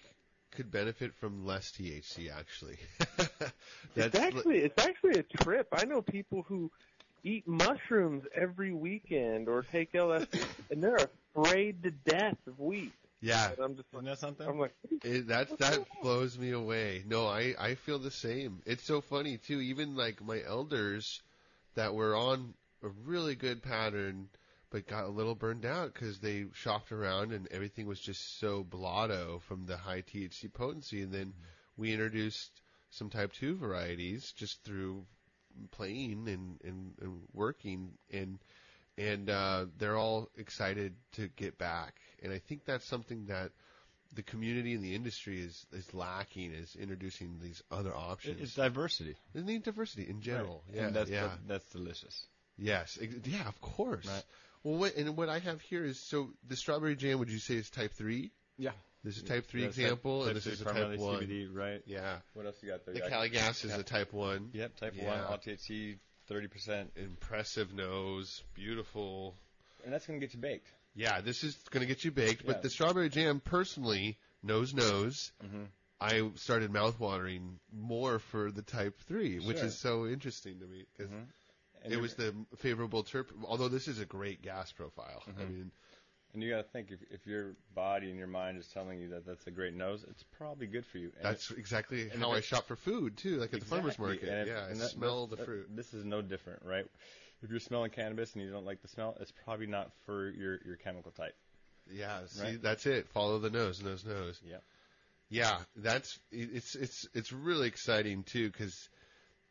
[0.51, 2.77] could benefit from less THC actually.
[3.95, 5.67] it's actually it's actually a trip.
[5.71, 6.71] I know people who
[7.23, 12.91] eat mushrooms every weekend or take LSD and they're afraid to death of weed.
[13.21, 14.47] yeah, And I'm just Isn't that something?
[14.47, 17.03] I'm like, it, that that blows me away.
[17.07, 18.61] No, I I feel the same.
[18.67, 19.59] It's so funny too.
[19.61, 21.21] Even like my elders
[21.73, 24.29] that were on a really good pattern,
[24.69, 28.63] but got a little burned out because they shopped around and everything was just so
[28.63, 31.01] blotto from the high THC potency.
[31.01, 31.33] And then
[31.77, 35.05] we introduced some type two varieties just through
[35.71, 38.39] playing and and, and working and
[38.97, 41.95] and uh, they're all excited to get back.
[42.23, 43.51] And I think that's something that
[44.15, 48.41] the community and the industry is is lacking is introducing these other options.
[48.41, 49.15] It's diversity.
[49.33, 50.63] They need diversity in general.
[50.67, 50.77] Right.
[50.77, 52.25] Yeah, and that's yeah, that- that's delicious.
[52.57, 54.07] yes, yeah, of course.
[54.07, 54.23] Right.
[54.67, 57.19] Well, what, and what I have here is so the strawberry jam.
[57.19, 58.31] Would you say is type three?
[58.57, 58.71] Yeah.
[59.01, 61.21] This is type three That's example, type and this is a primarily type one.
[61.21, 61.81] CBD, right?
[61.85, 62.93] Yeah, What else you got there?
[62.93, 63.79] the You got- Cali gas is yeah.
[63.79, 64.49] a type one.
[64.51, 65.05] Yep, type Yeah.
[65.05, 69.35] one, all THC, thirty percent, Impressive nose, beautiful.
[69.85, 70.67] and that's gonna get you baked.
[70.95, 72.41] Yeah, this is going to get you baked.
[72.41, 72.47] Yeah.
[72.53, 75.31] But the strawberry jam, personally, nose nose.
[75.45, 75.63] Mm-hmm.
[76.01, 80.85] I started mouth watering more for the type three, which is so interesting to me
[80.97, 81.11] because
[81.85, 81.91] Mhm.
[81.91, 83.27] it was the favorable terp.
[83.43, 85.23] Although this is a great gas profile.
[85.27, 85.49] I Mhm.
[85.49, 85.71] mean,
[86.33, 89.07] And you got to think if if your body and your mind is telling you
[89.09, 91.11] that that's a great nose, it's probably good for you.
[91.15, 94.23] And that's exactly and how I shop for food too, like at the farmers market.
[94.29, 95.75] And if- yeah, I and that- smell that- the fruit.
[95.75, 96.85] This is no different, right?
[97.41, 100.59] If you're smelling cannabis and you don't like the smell, it's probably not for your
[100.65, 101.35] your chemical type.
[101.89, 102.61] Yeah, see, Right.
[102.61, 103.07] that's it.
[103.09, 104.39] Follow the nose, nose, nose.
[104.43, 104.59] Yeah,
[105.29, 108.89] Yeah, that's it's it's it's really exciting too because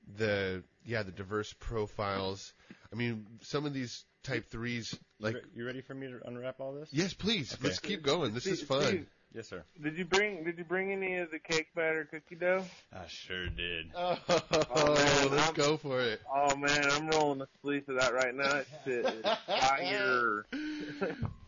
[0.06, 2.54] the yeah the diverse profiles.
[2.92, 6.72] I mean, some of these type threes Like, you, ready for me to unwrap all
[6.72, 6.88] this?
[6.92, 7.64] yes, please Okay.
[7.64, 8.32] let's keep going.
[8.34, 9.06] This is fun.
[9.44, 9.82] Steve, Yes, sir.
[9.82, 12.64] Did you bring Did you bring any of the cake batter cookie dough?
[12.92, 13.86] I sure did.
[13.94, 16.20] Oh, man, let's I'm- go for it.
[16.32, 18.62] Oh man, I'm rolling the sleeve of that right now.
[18.86, 20.46] It's fire.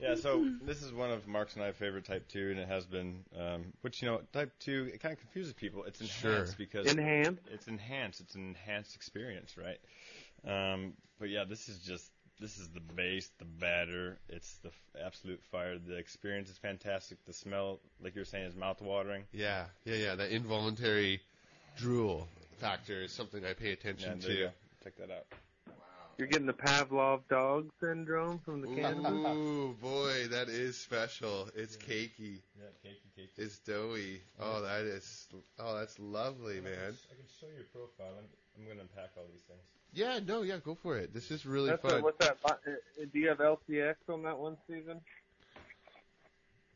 [0.01, 2.87] Yeah, so this is one of Mark's and I favorite type two, and it has
[2.87, 3.25] been.
[3.37, 5.83] Um, which you know, type two, it kind of confuses people.
[5.85, 6.47] It's enhanced Sure.
[6.57, 7.43] because Enhanced.
[7.53, 8.21] it's enhanced.
[8.21, 9.79] It's an enhanced experience, right?
[10.47, 14.19] Um, but yeah, this is just this is the base, the batter.
[14.29, 15.79] It's the f- absolute fire.
[15.79, 17.19] The experience is fantastic.
[17.27, 19.25] The smell, like you were saying, is mouth watering.
[19.33, 20.15] Yeah, yeah, yeah.
[20.15, 21.21] That involuntary
[21.77, 22.29] drool
[22.61, 24.43] factor is something I pay Yeah, attention there you to.
[24.45, 24.51] go.
[24.85, 25.27] Check that out.
[25.67, 25.75] Wow.
[26.19, 29.37] You're getting the Pavlov dog syndrome from the cannabis.
[29.37, 31.49] Ooh, boy, that is special.
[31.55, 32.41] It's cakey.
[32.57, 33.29] Yeah, cakey, cakey.
[33.37, 34.21] It's doughy.
[34.41, 35.27] Oh, that is.
[35.59, 36.73] Oh, that's lovely, man.
[36.75, 38.15] I can show you a profile.
[38.19, 38.25] I'm,
[38.59, 39.63] I'm going to unpack all these things.
[39.93, 41.13] Yeah, no, yeah, go for it.
[41.15, 42.03] This is really That's a, fun.
[42.03, 42.39] what's that?
[42.45, 45.01] uh, uh, Do you have LCX on that one, Steven?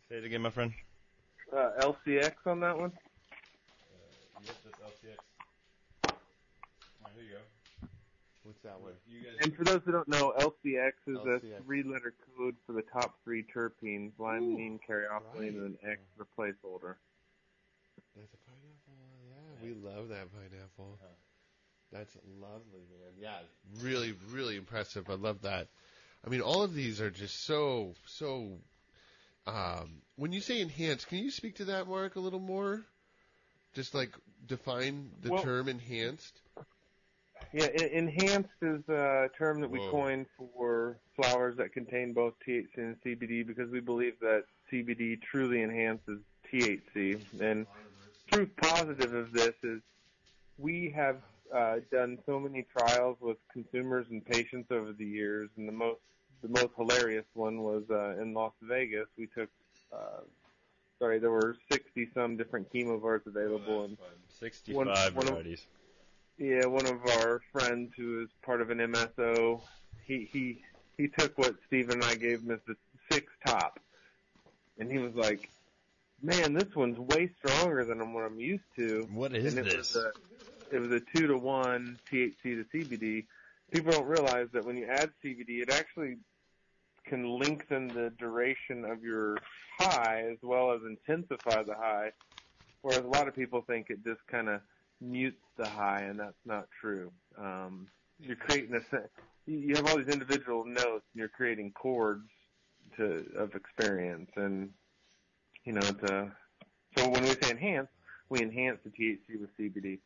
[0.09, 0.72] Say it again, my friend.
[1.53, 2.92] Uh, LCX on that one?
[4.44, 5.18] Yep, that's LCX.
[6.05, 7.88] Alright, here you go.
[8.44, 8.92] What's that one?
[9.07, 9.35] You guys.
[9.42, 11.59] And for those who don't know, LCX is LCX.
[11.59, 15.53] a three-letter code for the top three terpenes: limonene, caryophyllene, right.
[15.53, 16.96] and an X for placeholder.
[18.16, 18.98] That's a pineapple.
[19.31, 20.98] Yeah, we love that pineapple.
[21.01, 21.09] Huh.
[21.92, 23.12] That's lovely, man.
[23.20, 23.38] Yeah,
[23.83, 25.11] really, really impressive.
[25.11, 25.68] I love that.
[26.26, 28.59] I mean, all of these are just so, so.
[29.46, 32.83] Um, when you say enhanced, can you speak to that, Mark, a little more?
[33.74, 34.11] Just like
[34.46, 36.40] define the Well- term enhanced.
[37.52, 39.90] Yeah, enhanced is a term that we Whoa.
[39.90, 45.62] coined for flowers that contain both THC and CBD because we believe that CBD truly
[45.62, 46.20] enhances
[46.51, 47.20] THC.
[47.40, 47.66] And
[48.30, 49.82] proof positive of this is
[50.57, 51.20] we have
[51.55, 56.00] uh, done so many trials with consumers and patients over the years, and the most
[56.42, 59.07] the most hilarious one was uh, in Las Vegas.
[59.16, 59.48] We took
[59.92, 60.22] uh,
[60.98, 63.96] sorry, there were 60 some different chemovars available, and
[64.40, 65.66] 65 One- one of- varieties.
[66.38, 69.61] yeah, one of our friends who is part of an MSO,
[70.07, 70.62] he he
[70.96, 72.76] he took what Steve and I gave him as the
[73.11, 73.78] six top,
[74.78, 75.48] and he was like,
[76.22, 79.94] "Man, this one's way stronger than what I'm used to." What is and this?
[79.94, 80.12] was a
[80.73, 83.27] it was a two to one THC to CBD.
[83.70, 86.16] People don't realize that when you add CBD, it actually
[87.05, 89.37] can lengthen the duration of your
[89.79, 92.11] high as well as intensify the high.
[92.81, 94.61] Whereas a lot of people think it just kind of
[95.01, 97.12] mutes the high, and that's not true.
[97.39, 98.81] Um, you're creating a
[99.47, 102.29] you have all these individual notes, and you're creating chords
[102.97, 104.70] to of experience, and
[105.64, 106.31] you know to.
[106.97, 107.89] So when we say enhance,
[108.29, 109.99] we enhance the THC with CBD.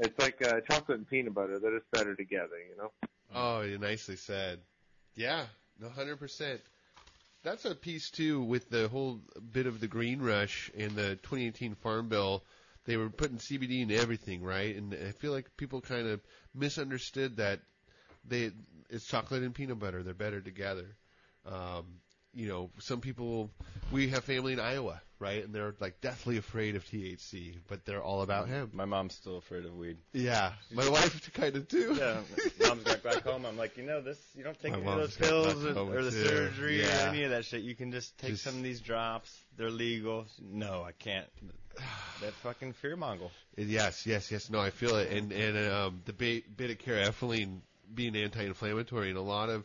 [0.00, 2.90] It's like uh, chocolate and peanut butter; they're just better together, you know.
[3.34, 4.60] Oh, you nicely said.
[5.14, 5.44] Yeah,
[5.94, 6.60] hundred percent.
[7.42, 9.20] That's a piece too with the whole
[9.52, 12.44] bit of the green rush and the 2018 Farm Bill.
[12.86, 14.74] They were putting CBD in everything, right?
[14.74, 16.20] And I feel like people kind of
[16.54, 17.60] misunderstood that
[18.26, 18.52] they
[18.88, 20.02] it's chocolate and peanut butter.
[20.02, 20.96] They're better together.
[21.46, 22.00] Um,
[22.34, 23.50] you know, some people
[23.90, 25.44] we have family in Iowa, right?
[25.44, 28.72] And they're like deathly afraid of THC, but they're all about hemp.
[28.72, 29.96] My mom's still afraid of weed.
[30.12, 31.96] Yeah, my wife kind of too.
[31.98, 32.20] Yeah,
[32.66, 33.48] mom's got glaucoma.
[33.48, 36.02] I'm like, you know, this you don't take My any of those pills or, or
[36.02, 36.24] the too.
[36.26, 37.06] surgery Yeah.
[37.06, 37.62] or any of that shit.
[37.62, 39.36] You can just take Just- some of these drops.
[39.56, 40.26] They're legal.
[40.40, 41.26] No, I can't.
[42.20, 43.30] That fucking fear mongle.
[43.56, 44.50] Yes, yes, yes.
[44.50, 45.10] No, I feel it.
[45.10, 47.60] And and um, the beta caryophyllene
[47.94, 49.64] being anti-inflammatory, and a lot of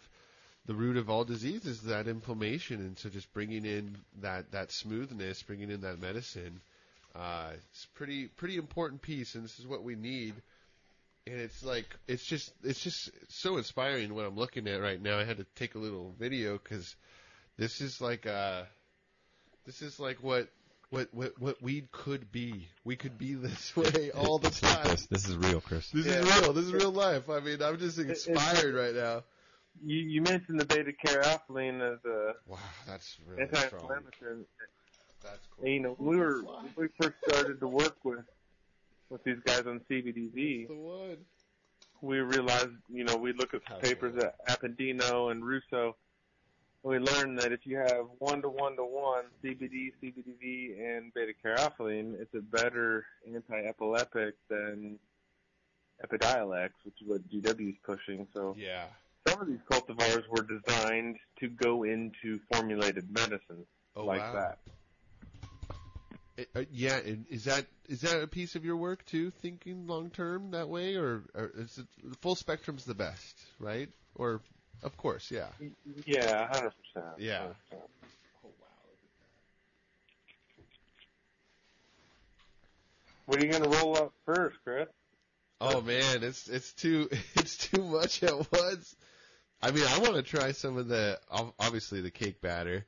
[0.67, 2.79] the root of all disease is that inflammation.
[2.81, 6.61] And so, just bringing in that that smoothness, bringing in that medicine,
[7.15, 9.35] uh, it's pretty pretty important piece.
[9.35, 10.33] And this is what we need.
[11.27, 15.17] And it's like it's just it's just so inspiring what I'm looking at right now.
[15.17, 16.95] I had to take a little video because
[17.57, 18.63] this is like uh
[19.65, 20.47] this is like what
[20.91, 22.67] what what what weed could be.
[22.83, 24.97] We could be this way all the time.
[25.09, 25.89] This is real, Chris.
[25.89, 26.19] This Yeah.
[26.19, 26.53] is real.
[26.53, 27.27] This is real life.
[27.29, 29.23] I mean, I'm just it's- inspired right now.
[29.83, 32.57] You, you mentioned the beta caryophyllene as a Wow,
[32.87, 34.45] that's really anti-inflammatory.
[35.23, 38.25] That's And, you know, we were when we first started to work with
[39.09, 40.67] with these guys on CBDV.
[40.67, 41.17] the one.
[42.01, 45.95] we realized, you know, we look at some papers at Appendino and Russo.
[46.83, 51.13] And we learned that if you have one to one to one CBD, CBDV, and
[51.13, 54.99] beta caryophyllene, it's a better anti-epileptic than
[56.03, 58.27] Epidiolex, which is what GW is pushing.
[58.33, 58.85] So Yeah.
[59.35, 63.65] Some of these cultivars were designed to go into formulated medicines
[63.95, 64.33] Oh like wow.
[64.33, 64.57] that.
[66.37, 69.31] It- uh, yeah, and is that is that a piece of your work too?
[69.31, 73.87] Thinking long term that way, or, or is it the full spectrum's the best, right?
[74.15, 74.41] Or,
[74.83, 75.47] of course, yeah.
[76.05, 77.13] Yeah, hundred percent.
[77.19, 77.47] Yeah.
[83.25, 84.87] What are you gonna roll up first, Chris?
[85.61, 88.95] Oh man, it's it's too it's too much at once.
[89.65, 91.19] I mean, I want to try some of the
[91.59, 92.85] obviously the cake batter,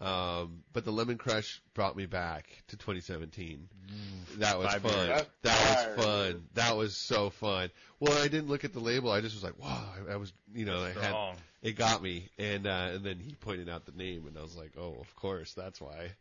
[0.00, 3.68] um, but the lemon crush brought me back to 2017.
[4.38, 4.92] That was Five fun.
[4.92, 5.08] years.
[5.08, 6.44] That That's was fun.
[6.54, 7.70] That was so fun.
[8.00, 9.10] Well, I didn't look at the label.
[9.10, 9.84] I just was like, wow.
[10.08, 13.34] I, I was, you know, I had it got me, and uh, and then he
[13.34, 16.12] pointed out the name, and I was like, oh, of course, that's why.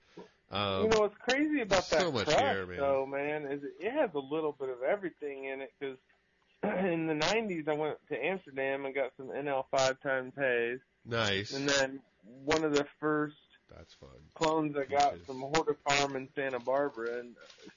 [0.52, 2.78] Um, you know what's crazy about that so that much crush, here, man.
[2.78, 5.72] though, man, is it has a little bit of everything in it.
[5.80, 5.98] Because
[6.86, 11.52] in the '90s, I went to Amsterdam and got some NL5 times haze, nice.
[11.54, 12.00] and then
[12.46, 13.36] one of the first
[13.76, 14.10] That's fun.
[14.36, 17.36] clones I got from Horta Farm in Santa Barbara in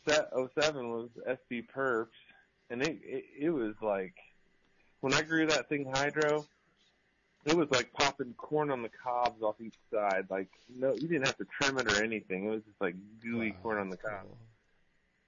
[0.09, 2.07] set 07 was SB Perps,
[2.71, 4.15] and it, it it was like
[5.01, 6.47] when I grew that thing hydro.
[7.45, 10.27] It was like popping corn on the cobs off each side.
[10.29, 12.45] Like no, you didn't have to trim it or anything.
[12.45, 14.23] It was just like gooey Wow, corn on the cob.
[14.23, 14.37] cool.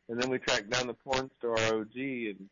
[0.08, 2.48] And then we tracked down the porn star OG and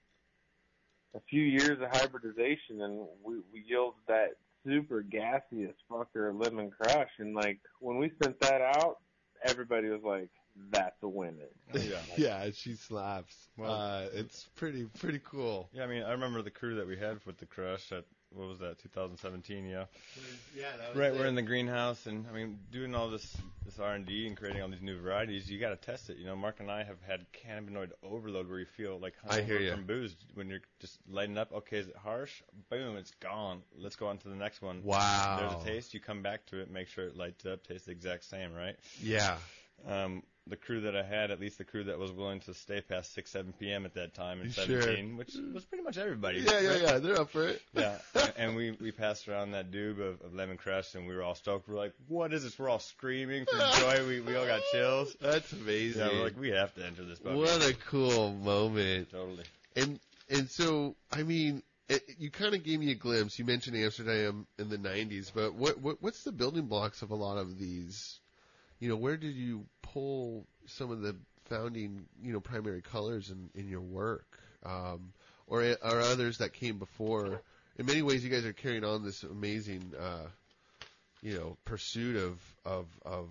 [1.17, 4.31] a few years of hybridization and we, we yielded that
[4.65, 8.99] super gaseous fucker lemon crush and like when we sent that out,
[9.45, 10.29] everybody was like,
[10.71, 11.49] That's a winner.
[11.75, 11.99] Yeah.
[12.17, 13.49] yeah, she slaps.
[13.57, 15.69] Well- uh, it's pretty pretty cool.
[15.73, 18.05] Yeah, I mean, I remember the crew that we had with the crush at
[18.35, 19.67] what was that, 2017?
[19.67, 19.85] Yeah.
[20.57, 23.95] Yeah, that Right, we're in the greenhouse, and I mean, doing all this this R
[23.95, 26.19] and D and creating all these new varieties, you got to test it.
[26.19, 29.59] You know, Mark and I have had cannabinoid overload where you feel like I hear
[29.59, 29.75] hungover ya.
[29.75, 31.53] from booze when you're just lighting up.
[31.53, 32.43] Okay, is it harsh?
[32.71, 33.63] Boom, it's gone.
[33.77, 34.83] Let's go on to the next one.
[34.85, 35.39] Wow.
[35.41, 35.95] There's a taste.
[35.95, 38.77] You come back to it, make sure it lights up, tastes the exact same, right?
[39.03, 39.39] Yeah.
[39.87, 42.81] Um, the crew that I had, at least the crew that was willing to stay
[42.81, 43.85] past 6, 7 p.m.
[43.85, 44.81] at that time in Sure.
[44.81, 46.39] 17, which was pretty much everybody.
[46.39, 46.99] Yeah, yeah, yeah.
[46.99, 47.61] They're up for it.
[47.75, 47.99] Yeah,
[48.37, 51.35] and- we we passed around that doob of, of lemon crush, and we were all
[51.35, 51.69] stoked.
[51.69, 54.07] We're like, "What is this?" We're all screaming for joy.
[54.07, 55.17] We we all got chills.
[55.21, 56.01] That's amazing.
[56.01, 57.37] Yeah, we're like, we have to enter this puppy.
[57.37, 59.11] what a cool moment.
[59.11, 59.45] Totally.
[59.75, 59.99] And
[60.31, 63.39] and so I mean, it, you kind of gave me a glimpse.
[63.39, 67.17] You mentioned Amsterdam in the '90s, but what, what what's the building blocks of a
[67.17, 68.21] lot of these?
[68.79, 69.65] You know, where did you
[69.97, 71.17] pull some of the
[71.47, 75.13] founding, you know, primary colors in in your work, um,
[75.47, 77.41] or are others that came before?
[77.79, 80.27] In many ways, you guys are carrying on this amazing, uh,
[81.23, 83.29] you know pursuit of of of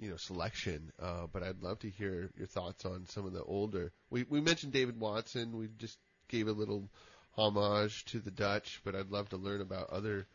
[0.00, 0.90] you know selection.
[1.00, 3.92] Uh, but I'd love to hear your thoughts on some of the older.
[4.10, 5.56] We we mentioned David Watson.
[5.56, 6.88] We just gave a little
[7.36, 10.26] homage to the Dutch, but I'd love to learn about other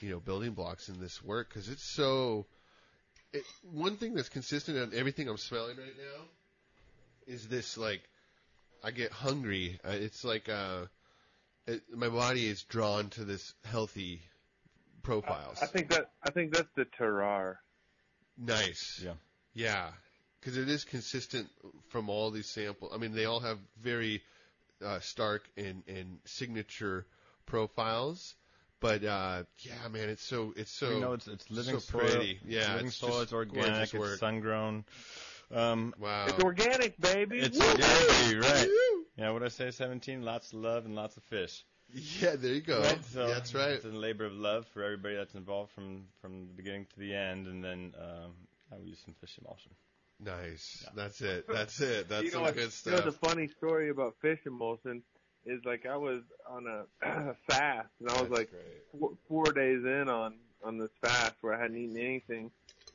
[0.00, 2.44] you know building blocks in this work because it's so.
[3.36, 6.24] It, one thing that's consistent on everything I'm smelling right now
[7.26, 8.02] is this like
[8.82, 9.78] I get hungry.
[9.84, 10.86] Uh, it's like uh,
[11.66, 14.22] it, my body is drawn to this healthy
[15.02, 15.58] profiles.
[15.60, 17.56] I think that I think that's the terroir.
[18.38, 19.02] Nice.
[19.04, 19.12] Yeah.
[19.54, 19.88] Yeah.
[20.40, 21.48] Because it is consistent
[21.88, 22.92] from all these samples.
[22.94, 24.22] I mean, they all have very
[24.84, 27.06] uh, stark and, and signature
[27.46, 28.34] profiles.
[28.80, 32.00] But uh, yeah, man, it's so it's so you know, it's it's living so soil.
[32.02, 32.38] pretty.
[32.46, 33.10] Yeah, living it's soil.
[33.10, 33.66] just It's organic.
[33.72, 34.10] gorgeous work.
[34.12, 34.84] It's sun grown.
[35.54, 36.26] Um, wow.
[36.28, 37.38] It's organic, baby.
[37.38, 37.64] It's Woo!
[37.78, 38.66] yeah, you're right.
[38.68, 39.04] Woo!
[39.16, 39.70] Yeah, what I say?
[39.70, 40.22] 17.
[40.22, 41.64] Lots of love and lots of fish.
[42.20, 42.80] Yeah, there you go.
[42.82, 43.70] Right, so that's right.
[43.70, 47.14] It's a labor of love for everybody that's involved from from the beginning to the
[47.14, 48.32] end, and then um,
[48.72, 49.70] I will use some fish emulsion.
[50.18, 50.80] Nice.
[50.82, 50.90] Yeah.
[50.96, 51.46] That's it.
[51.48, 52.08] That's it.
[52.10, 52.92] That's you know some what- good You stuff.
[53.04, 55.02] know the funny story about fish emulsion
[55.46, 56.84] is like I was on a
[57.48, 58.50] fast and I was That's like
[58.92, 60.34] four, four days in on
[60.64, 62.50] on this fast where I hadn't eaten anything.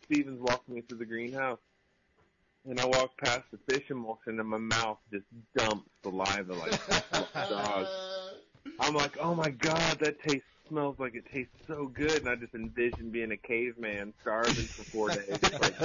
[0.05, 1.59] Stevens walked me through the greenhouse,
[2.67, 5.25] and I walked past the fish emulsion, and my mouth just
[5.55, 7.87] dumped saliva like dog.
[8.79, 12.35] I'm like, oh my god, that taste smells like it tastes so good, and I
[12.35, 15.75] just envisioned being a caveman starving for four days, like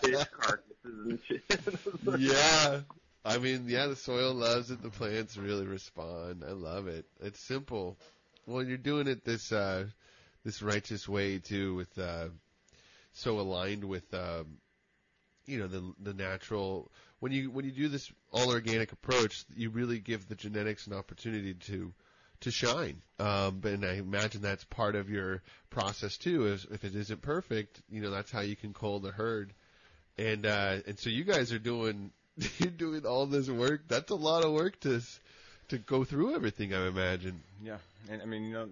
[0.00, 1.42] fish carcasses and shit.
[2.18, 2.80] yeah.
[3.26, 4.80] I mean, yeah, the soil loves it.
[4.82, 6.44] The plants really respond.
[6.46, 7.06] I love it.
[7.20, 7.98] It's simple.
[8.46, 9.86] Well, you're doing it this uh,
[10.44, 12.28] this righteous way too, with uh,
[13.12, 14.58] so aligned with um,
[15.44, 16.92] you know the the natural.
[17.18, 20.92] When you when you do this all organic approach, you really give the genetics an
[20.92, 21.92] opportunity to
[22.42, 23.02] to shine.
[23.18, 26.46] Um, and I imagine that's part of your process too.
[26.46, 29.52] Is if it isn't perfect, you know that's how you can cull the herd.
[30.16, 32.12] And uh, and so you guys are doing
[32.58, 33.82] you're doing all this work.
[33.88, 35.00] That's a lot of work to
[35.68, 36.74] to go through everything.
[36.74, 37.40] I imagine.
[37.62, 37.78] Yeah,
[38.10, 38.68] and I mean, you know,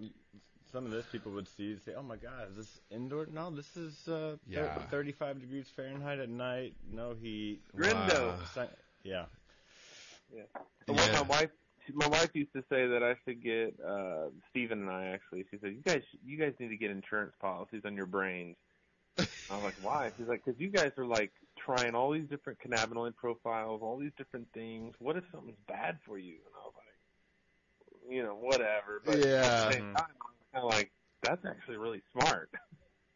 [0.71, 3.49] some of this people would see and say, "Oh my God, is this indoor?" No,
[3.49, 4.67] this is uh, Yeah.
[4.91, 7.59] 35 degrees Fahrenheit at night, no heat.
[7.75, 8.31] Grindo.
[8.31, 8.35] Wow.
[8.53, 8.69] Sun-
[9.03, 9.25] yeah,
[10.87, 11.03] And Yeah.
[11.03, 11.49] what my wife,
[11.93, 15.45] my wife used to say that I should get uh Steven and I actually.
[15.51, 18.57] She said, "You guys, you guys need to get insurance policies on your brains."
[19.49, 21.31] I was like, "Why?" She's like, "Because you guys are like
[21.65, 24.95] trying all these different cannabinoid profiles, all these different things.
[24.99, 29.43] What if something's bad for you?" And I was like, "You know, whatever." But Yeah.
[29.43, 30.91] at the same time, I was kind of like,
[31.21, 32.49] "That's actually really smart."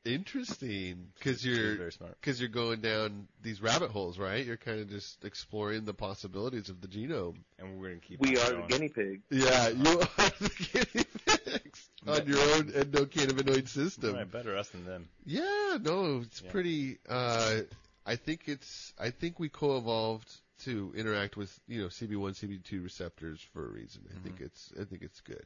[0.05, 2.17] Interesting, because you're very smart.
[2.21, 4.45] because you're going down these rabbit holes, right?
[4.45, 7.35] You're kind of just exploring the possibilities of the genome.
[7.59, 8.21] And we're gonna keep.
[8.21, 9.23] We on are the guinea pigs.
[9.29, 14.15] Yeah, you are the guinea pigs on your own endocannabinoid system.
[14.15, 15.09] Right, better us than them.
[15.25, 16.51] Yeah, no, it's Yeah.
[16.51, 16.97] pretty.
[17.07, 17.61] Uh,
[18.09, 18.93] I think it's.
[18.99, 20.27] I think we co-evolved
[20.63, 24.01] to interact with you know CB1, CB2 receptors for a reason.
[24.09, 24.73] I think it's.
[24.79, 25.45] I think it's good.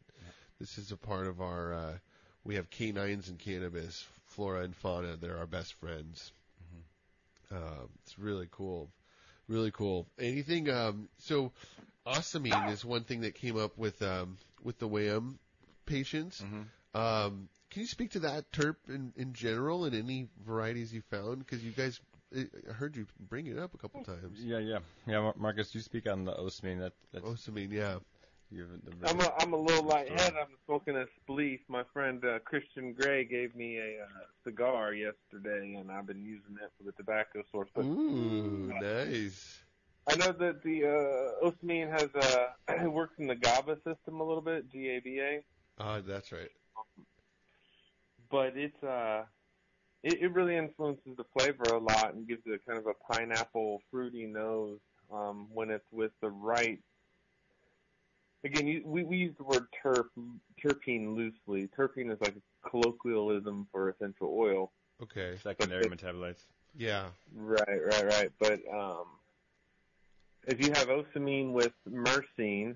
[0.59, 1.74] This is a part of our.
[1.74, 1.93] Uh,
[2.45, 5.18] we have canines and cannabis, flora and fauna.
[5.18, 6.32] They're our best friends.
[7.51, 8.89] Um, it's really cool,
[9.49, 10.07] really cool.
[10.18, 10.70] Anything?
[10.70, 11.51] Um, so,
[12.07, 15.38] ocimene is one thing that came up with um, with the WAM
[15.86, 16.41] patients.
[16.41, 16.66] Mhm.
[16.97, 21.39] Um, can you speak to that terp in, in general and any varieties you found?
[21.39, 21.99] Because you guys,
[22.36, 24.40] I I heard you bring it up a couple times.
[24.44, 25.32] Yeah, yeah, yeah.
[25.38, 26.80] Marcus, you speak on the ocimene.
[26.80, 27.98] That that's Ocimene, yeah.
[28.52, 30.36] you the, I'm a, I'm a little lightheaded.
[30.38, 31.60] I'm smoking a spleef.
[31.68, 34.08] My friend uh, Christian Gray gave me a uh,
[34.44, 37.70] cigar yesterday, and I've been using it for the tobacco source.
[37.76, 39.60] But Ooh, nice.
[40.08, 42.48] I know that the uh, ocimene has uh,
[42.84, 45.44] it works in the GABA system a little bit, G-A-B-A,
[45.80, 46.50] Ah, that's right.
[48.30, 49.24] but it's uh,
[50.04, 53.14] it, it really influences the flavor a lot and gives it a kind of a
[53.14, 54.80] pineapple fruity nose
[55.12, 56.80] um, when it's with the right.
[58.45, 60.10] Again, you, we we use the word terp
[60.64, 61.70] terpene loosely.
[61.78, 64.72] Terpene is like a colloquialism for essential oil.
[65.01, 65.38] Okay.
[65.41, 66.45] secondary metabolites.
[66.78, 67.06] Yeah.
[67.36, 68.32] Right, right, right.
[68.39, 69.06] But um,
[70.47, 72.76] if you have ocimene with myrcene,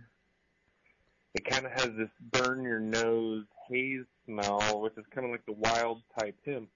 [1.34, 5.46] it kind of has this burn your nose haze smell, which is kind of like
[5.46, 6.70] the wild type hemp.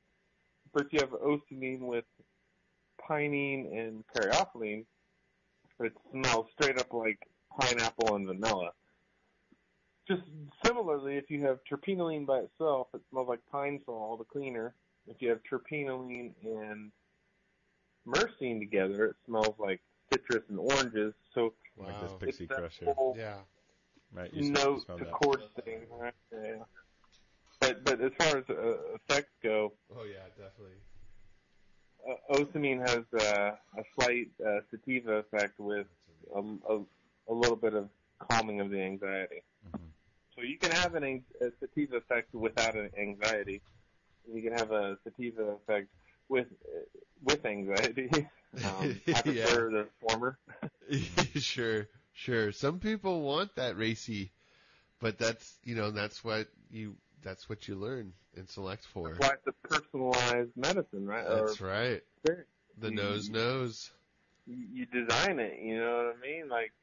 [0.73, 2.05] But if you have ocimene with
[3.09, 4.85] pinene and caryophyllene,
[5.79, 7.19] it smells straight up like
[7.59, 8.71] pineapple and vanilla.
[10.07, 10.21] Just
[10.65, 14.73] similarly, if you have terpinolene by itself, it smells like pine sol, the cleaner.
[15.07, 16.91] If you have terpinolene and
[18.07, 21.13] myrcene together, it smells like citrus and oranges.
[21.33, 22.93] So Like this pixie it's that crush here.
[22.93, 23.37] whole Yeah.
[24.13, 25.13] Right, you smell, you smell to that.
[25.13, 26.13] chord thing, right?
[26.31, 26.63] Yeah.
[27.61, 30.77] But but as far as uh, effects go, Oh yeah, definitely.
[32.09, 35.87] uh, Ocimene has uh, a slight uh, sativa effect with
[36.35, 36.81] a, a,
[37.29, 37.89] a little bit of
[38.29, 39.43] calming of the anxiety.
[39.65, 39.91] Mhm.
[40.35, 41.03] So you can have an
[41.41, 43.61] a sativa effect without an anxiety.
[44.33, 45.87] You can have a sativa effect
[46.29, 46.85] with uh,
[47.23, 48.09] with anxiety.
[48.65, 49.45] Um, I Yeah.
[49.45, 50.37] prefer the former.
[51.39, 52.51] sure, sure.
[52.51, 54.31] Some people want that racy,
[54.99, 59.13] but that's you know that's what you that's what you learn and select for.
[59.13, 61.25] That's why it's a personalized medicine, right?
[61.25, 62.01] Or That's right.
[62.17, 62.49] experience.
[62.77, 63.91] The You- nose knows.
[64.47, 65.59] You you design it.
[65.59, 66.49] You know what I mean?
[66.49, 66.73] Like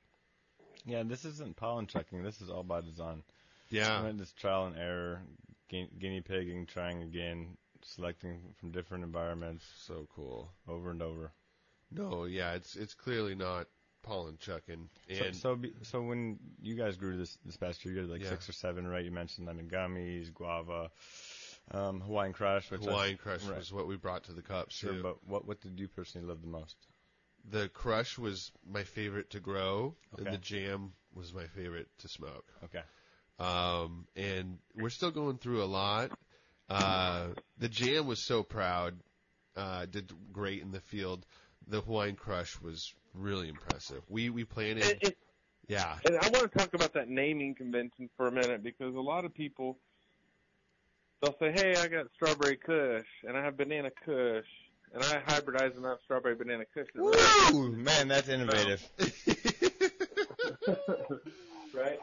[0.84, 2.22] Yeah, this isn't pollen checking.
[2.22, 3.22] This is all by design.
[3.70, 4.02] Yeah.
[4.04, 5.22] Right, This trial and error,
[5.70, 10.50] gu- guinea pigging, trying again, selecting from different environments, So cool.
[10.66, 11.32] over and over.
[11.90, 13.66] No, yeah, it's it's clearly not
[14.08, 14.88] pollen chucking.
[15.16, 18.10] So, And so, be, so when you guys grew this this past year, you had
[18.10, 18.30] like Yeah.
[18.30, 19.04] six or seven, right?
[19.04, 20.90] You mentioned lemon gummies, guava,
[21.70, 23.58] um, Hawaiian Crush, Hawaiian Crush right.
[23.58, 25.02] was what we brought to the cup Sure, too.
[25.02, 26.76] but what what did you personally love the most?
[27.50, 32.44] the Crush was my favorite to grow, and the Jam was my favorite to smoke.
[32.64, 32.82] Okay.
[33.38, 36.10] Um, and we're still going through a lot.
[36.68, 37.28] Uh,
[37.58, 38.98] the Jam was so proud,
[39.56, 41.24] uh, did great in the field.
[41.68, 44.02] The Hawaiian Crush was really impressive.
[44.08, 45.18] We we planted, it,
[45.68, 49.00] yeah, And I want to talk about that naming convention for a minute because a
[49.00, 49.78] lot of people
[51.20, 54.46] they'll say, "Hey, I got strawberry Kush and I have banana Kush
[54.94, 58.82] and I hybridize them out strawberry banana Kush." Ooh, man, that's innovative.
[61.74, 61.98] right?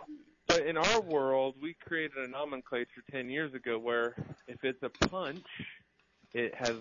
[0.47, 4.15] But in our world, we created a nomenclature 10 years ago where
[4.47, 5.43] if it's a punch,
[6.33, 6.75] it has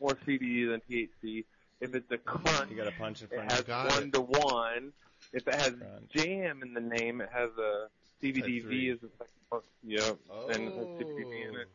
[0.00, 1.44] more CBD than THC.
[1.80, 4.02] If it's a crunch, You got a punch in it front has of got one
[4.04, 4.12] it.
[4.14, 4.92] to one.
[5.32, 6.10] If it has Crunch.
[6.10, 7.86] jam in the name, it has a
[8.22, 9.62] CBDV as a second.
[9.84, 10.48] Yep, oh.
[10.48, 11.68] and it has CBD in it.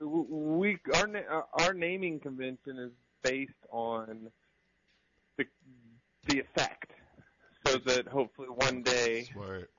[0.00, 2.90] We our na- uh, our naming convention is
[3.22, 4.30] based on
[5.38, 5.46] the
[6.26, 6.92] the effect,
[7.66, 9.70] so that hopefully one day Smart.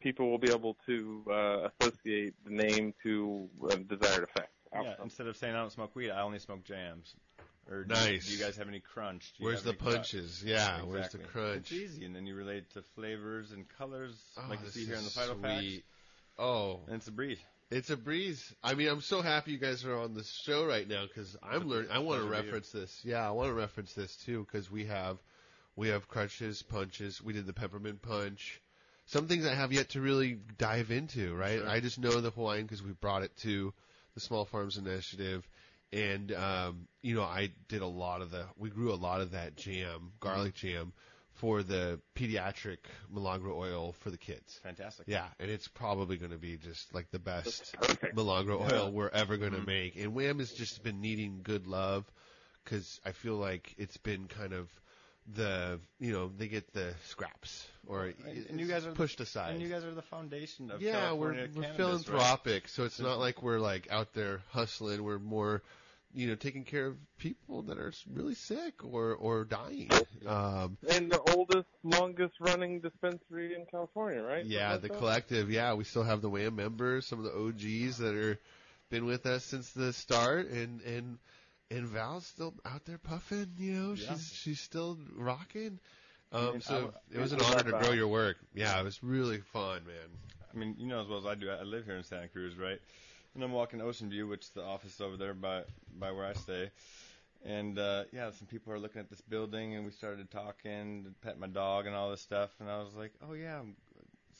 [0.00, 4.52] people will be able to uh, associate the name to a desired effect.
[4.72, 7.14] Yeah, instead of saying I don't smoke weed, I only smoke jams.
[7.70, 8.26] Or do, Nice.
[8.26, 9.32] Do you guys have any crunch?
[9.36, 9.94] Do you Where's have the any cut?
[10.02, 10.42] punches?
[10.44, 11.24] Yeah, where's the Exactly.
[11.42, 11.56] crunch?
[11.56, 14.86] It's easy, and then you relate to flavors and colors, Oh, like you this see
[14.86, 15.60] here in the title packs.
[15.62, 15.84] sweet.
[16.38, 17.38] Oh, And it's a breeze.
[17.70, 18.54] It's a breeze.
[18.62, 21.66] I mean, I'm so happy you guys are on the show right now because I'm
[21.68, 21.90] learning.
[21.90, 23.00] I want to reference this.
[23.04, 25.18] Yeah, I want to reference this too because we have
[25.74, 27.20] we have crunches, punches.
[27.20, 28.60] We did the peppermint punch.
[29.06, 31.34] Some things I have yet to really dive into.
[31.34, 31.58] Right.
[31.58, 31.68] Sure.
[31.68, 33.74] I just know the Hawaiian because we brought it to
[34.14, 35.46] the Small Farms Initiative,
[35.92, 38.44] and um, you know I did a lot of the.
[38.56, 40.92] We grew a lot of that jam, garlic jam,
[41.34, 42.78] for the pediatric
[43.10, 44.60] Milagro oil for the kids.
[44.62, 45.06] Fantastic.
[45.08, 47.76] Yeah, and it's probably going to be just like the best.
[48.14, 48.72] Milagro Yeah.
[48.72, 49.66] oil we're ever going to Mhm.
[49.66, 49.96] make.
[49.96, 52.10] And Wham has just been needing good love
[52.64, 54.68] because I feel like it's been kind of
[55.34, 59.54] the you know they get the scraps or And- and you guys are pushed aside.
[59.54, 63.18] And you guys are the foundation of yeah, we're we're cannabis, philanthropic, so it's not
[63.18, 65.02] like we're like out there hustling.
[65.02, 65.62] We're more
[66.14, 69.90] you know taking care of people that are really sick or or dying.
[70.26, 74.44] Um, and the oldest, longest running dispensary in California, right?
[74.44, 74.98] Yeah, Something the that?
[74.98, 75.50] collective.
[75.50, 78.38] Yeah, we still have the WAM members, some of the OGs that are
[78.90, 81.18] been with us since the start, and and
[81.70, 83.52] and Val's still out there puffing.
[83.58, 84.14] You know, Yeah.
[84.14, 85.78] she's she's still rocking.
[86.32, 88.38] I Um, mean, so I- it was an honor to grow your work.
[88.54, 90.10] Yeah, it was really fun, man.
[90.52, 91.50] I mean, you know as well as I do.
[91.50, 92.80] I live here in Santa Cruz, right?
[93.34, 95.64] And I'm walking Ocean View, which is the office over there by
[95.98, 96.70] by where I stay.
[97.44, 101.38] And uh, yeah, some people are looking at this building, and we started talking, pet
[101.38, 102.50] my dog, and all this stuff.
[102.60, 103.60] And I was like, oh yeah,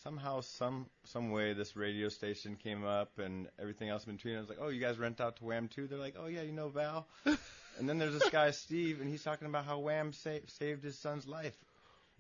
[0.07, 4.37] somehow, some some way, this radio station came up, and everything else in between.
[4.37, 5.87] I was like, oh, you guys rent out to Wham too?
[5.89, 7.09] They're like, oh yeah, you know Val.
[7.25, 10.97] and then there's this guy Steve, and he's talking about how Wham sa- saved his
[10.99, 11.57] son's life.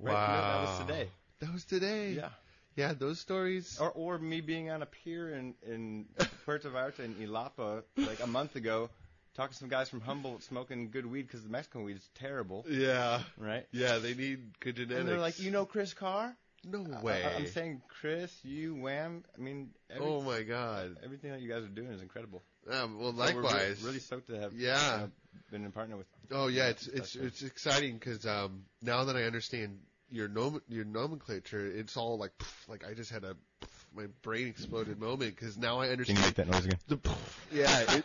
[0.01, 0.12] Right?
[0.12, 1.09] Wow, That was today.
[1.41, 2.11] That was today.
[2.12, 2.28] Yeah.
[2.74, 3.78] yeah, those stories.
[3.80, 6.07] Or, or me being on a pier in, in
[6.45, 8.91] Puerto Vallarta in Yelapa like a month ago,
[9.37, 12.66] talking to some guys from Humboldt smoking good weed because the Mexican weed is terrible,
[12.68, 13.64] Yeah, right?
[13.70, 14.99] yeah, they need good genetics.
[15.01, 16.37] And they're like, you know Chris Carr?
[16.66, 17.24] No way.
[17.24, 19.24] I, am saying Chris, you, Wham.
[19.36, 20.96] I mean, every, oh my god.
[21.04, 22.42] everything that you guys are doing is incredible.
[22.70, 23.82] Um, well, So we're really- likewise.
[23.82, 24.74] really, stoked to have Yeah.
[25.04, 25.06] uh,
[25.50, 26.06] been in partner with.
[26.30, 27.26] Oh yeah, it's it's Especially.
[27.28, 29.78] it's exciting because um, now that I understand
[30.10, 34.06] your nom- your nomenclature, it's all like pff, like I just had a pff, my
[34.22, 36.78] brain exploded moment because now I understand Can you make that noise again?
[36.88, 37.16] the pff,
[37.52, 38.00] yeah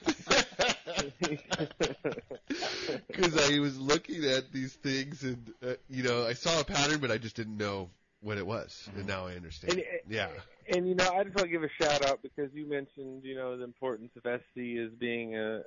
[3.08, 7.00] because I was looking at these things and uh, you know I saw a pattern
[7.00, 7.90] but I just didn't know
[8.22, 9.00] what it was, mm-hmm.
[9.00, 9.74] and now I understand.
[9.74, 10.30] And, yeah,
[10.70, 13.36] and you know, I just want to give a shout out because you mentioned, you
[13.36, 15.62] know, the importance of SC as being a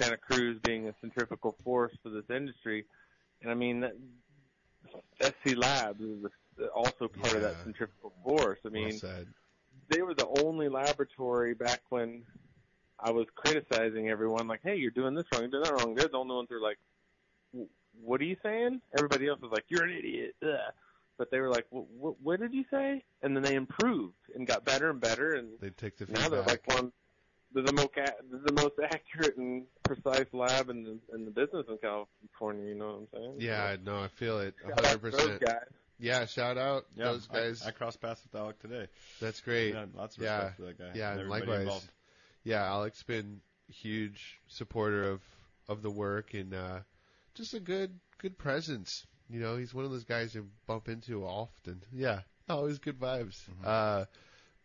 [0.00, 2.86] Santa Cruz being a centrifugal force for this industry,
[3.42, 3.94] and I mean, that,
[5.20, 6.24] SC Labs is
[6.74, 8.58] also part of that centrifugal force.
[8.64, 9.26] I mean, said.
[9.90, 12.22] they were the only laboratory back when
[12.98, 16.08] I was criticizing everyone, like, "Hey, you're doing this wrong, you're doing that wrong." They're
[16.08, 16.78] the only ones who are like,
[18.00, 20.72] "What are you saying?" Everybody else was like, "You're an idiot." Ugh.
[21.18, 22.14] But they were like, "What?
[22.22, 25.70] What did you say?" And then they improved and got better and better, and They
[25.70, 26.22] take the feedback.
[26.22, 26.92] now they're like one.
[27.52, 31.66] They're the most they're the most accurate and precise lab in the in the business
[31.68, 32.66] in California.
[32.68, 33.34] You know what I'm saying?
[33.40, 35.40] yeah, no, I feel it, So, shout out hundred to those percent.
[35.40, 35.68] guys.
[35.98, 37.62] Yeah, shout out Yeah, those guys.
[37.64, 38.86] I, I crossed paths with Alec today.
[39.20, 39.74] That's great.
[39.74, 40.36] Yeah, lots of Yeah.
[40.36, 40.90] respect for that guy.
[40.94, 41.60] Yeah, and and likewise.
[41.62, 41.90] involved.
[42.44, 45.22] Yeah, Alex has been huge supporter of
[45.68, 46.80] of the work and uh
[47.34, 49.06] just a good good presence.
[49.30, 51.82] You know, he's one of those guys you bump into often.
[51.92, 53.38] Yeah, always good vibes.
[53.62, 53.66] Mhm.
[53.66, 54.04] Uh,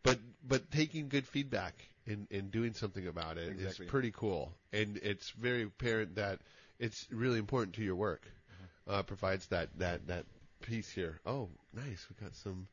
[0.03, 1.74] but but taking good feedback
[2.05, 3.86] and and doing something about it is Exactly.
[3.88, 4.53] pretty cool.
[4.72, 6.39] And it's very apparent that
[6.80, 8.24] it's really important to your work.
[8.26, 8.91] Mm-hmm.
[8.91, 10.26] Uh, provides that that that
[10.61, 11.20] piece here.
[11.26, 12.07] Oh, nice.
[12.09, 12.68] We got some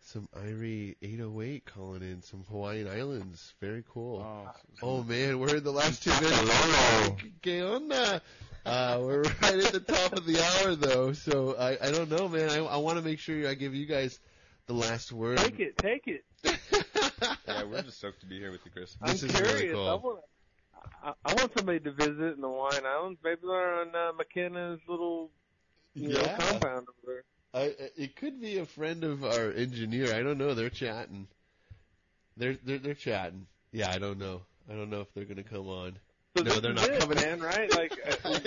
[0.00, 3.54] some Irie 808 calling in some Hawaiian Islands.
[3.60, 4.20] Very cool.
[4.20, 4.50] Oh,
[4.82, 6.36] Oh man, we're in the last two minutes.
[6.36, 7.16] Hello.
[7.42, 8.20] ¿Qué onda?
[8.64, 12.28] Uh, we're right at the top of the hour though, so I, I don't know,
[12.28, 12.48] man.
[12.50, 14.18] I, I want to make sure I give you guys
[14.66, 15.38] the last word.
[15.38, 16.24] Take it, take it.
[17.46, 18.96] yeah, we're just stoked to be here with you, Chris.
[19.02, 19.74] This I'm is really curious.
[19.74, 19.88] cool.
[19.88, 20.20] I want
[21.02, 23.18] I, I want somebody to visit in the Hawaiian Islands.
[23.22, 25.30] Maybe they're on uh, McKenna's little
[25.94, 26.36] you know, Yeah.
[26.38, 27.24] compound over there.
[27.52, 30.14] I, it could be a friend of our engineer.
[30.14, 30.54] I don't know.
[30.54, 31.28] They're chatting.
[32.36, 33.46] They're they're they're chatting.
[33.72, 34.42] Yeah, I don't know.
[34.68, 35.98] I don't know if they're gonna come on.
[36.36, 37.16] So No, they're not it, coming.
[37.16, 37.40] man.
[37.40, 37.72] Right?
[37.72, 37.92] Like,
[38.24, 38.44] uh, like,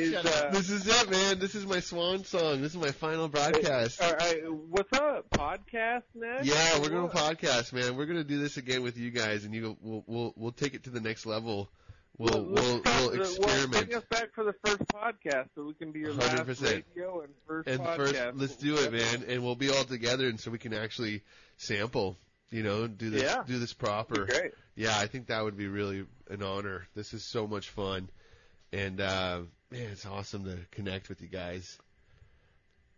[0.00, 1.38] is, uh, this is it, man.
[1.38, 2.60] This is my swan song.
[2.62, 4.02] This is my final broadcast.
[4.02, 5.30] all right, what's up?
[5.30, 6.46] Podcast next?
[6.46, 7.96] Yeah, we're gonna podcast, man.
[7.96, 10.84] We're gonna do this again with you guys, and you we'll we'll we'll take it
[10.84, 11.70] to the next level.
[12.18, 13.70] We'll Well, we'll experiment.
[13.70, 16.62] bring us back for the first podcast, so we can be your last 100%.
[16.96, 17.96] radio and first And podcast.
[17.96, 21.22] first, let's do it, man, and we'll be all together, and so we can actually
[21.58, 22.16] sample,
[22.50, 23.44] you know, do this Yeah.
[23.46, 24.24] do this proper.
[24.26, 24.50] Great.
[24.78, 26.86] Yeah, I think that would be really an honor.
[26.94, 28.08] This is so much fun,
[28.72, 29.40] and uh,
[29.72, 31.76] man, it's awesome to connect with you guys.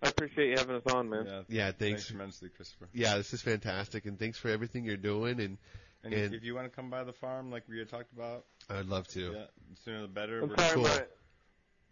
[0.03, 1.25] I appreciate you having us on, man.
[1.27, 2.07] Yeah, Yeah, thanks thanks.
[2.09, 2.89] tremendously, Christopher.
[2.93, 5.41] Yeah, this is fantastic, and thanks for everything you're doing.
[5.41, 5.57] And
[6.03, 8.45] And, And- if you want to come by the farm, like we had talked about,
[8.69, 9.21] I'd love to.
[9.21, 10.43] yeah, the sooner the better.
[10.43, 10.83] I'm sorry, cool.
[10.85, 11.05] my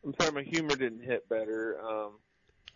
[0.05, 1.79] I'm sorry, my humor didn't hit better.
[1.81, 2.13] Um,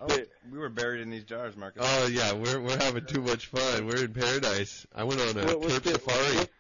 [0.00, 1.82] oh, but- we were buried in these jars, Marcus.
[1.84, 3.86] Oh yeah, we're we're having too much fun.
[3.86, 4.86] We're in paradise.
[4.94, 6.36] I went on a what- what's Terp safari.
[6.36, 6.50] What's,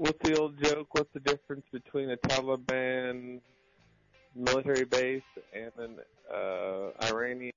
[0.00, 0.88] what's the old joke?
[0.92, 3.40] What's the difference between a Taliban
[4.34, 5.22] military base
[5.52, 5.96] and an
[6.34, 7.52] uh, Iranian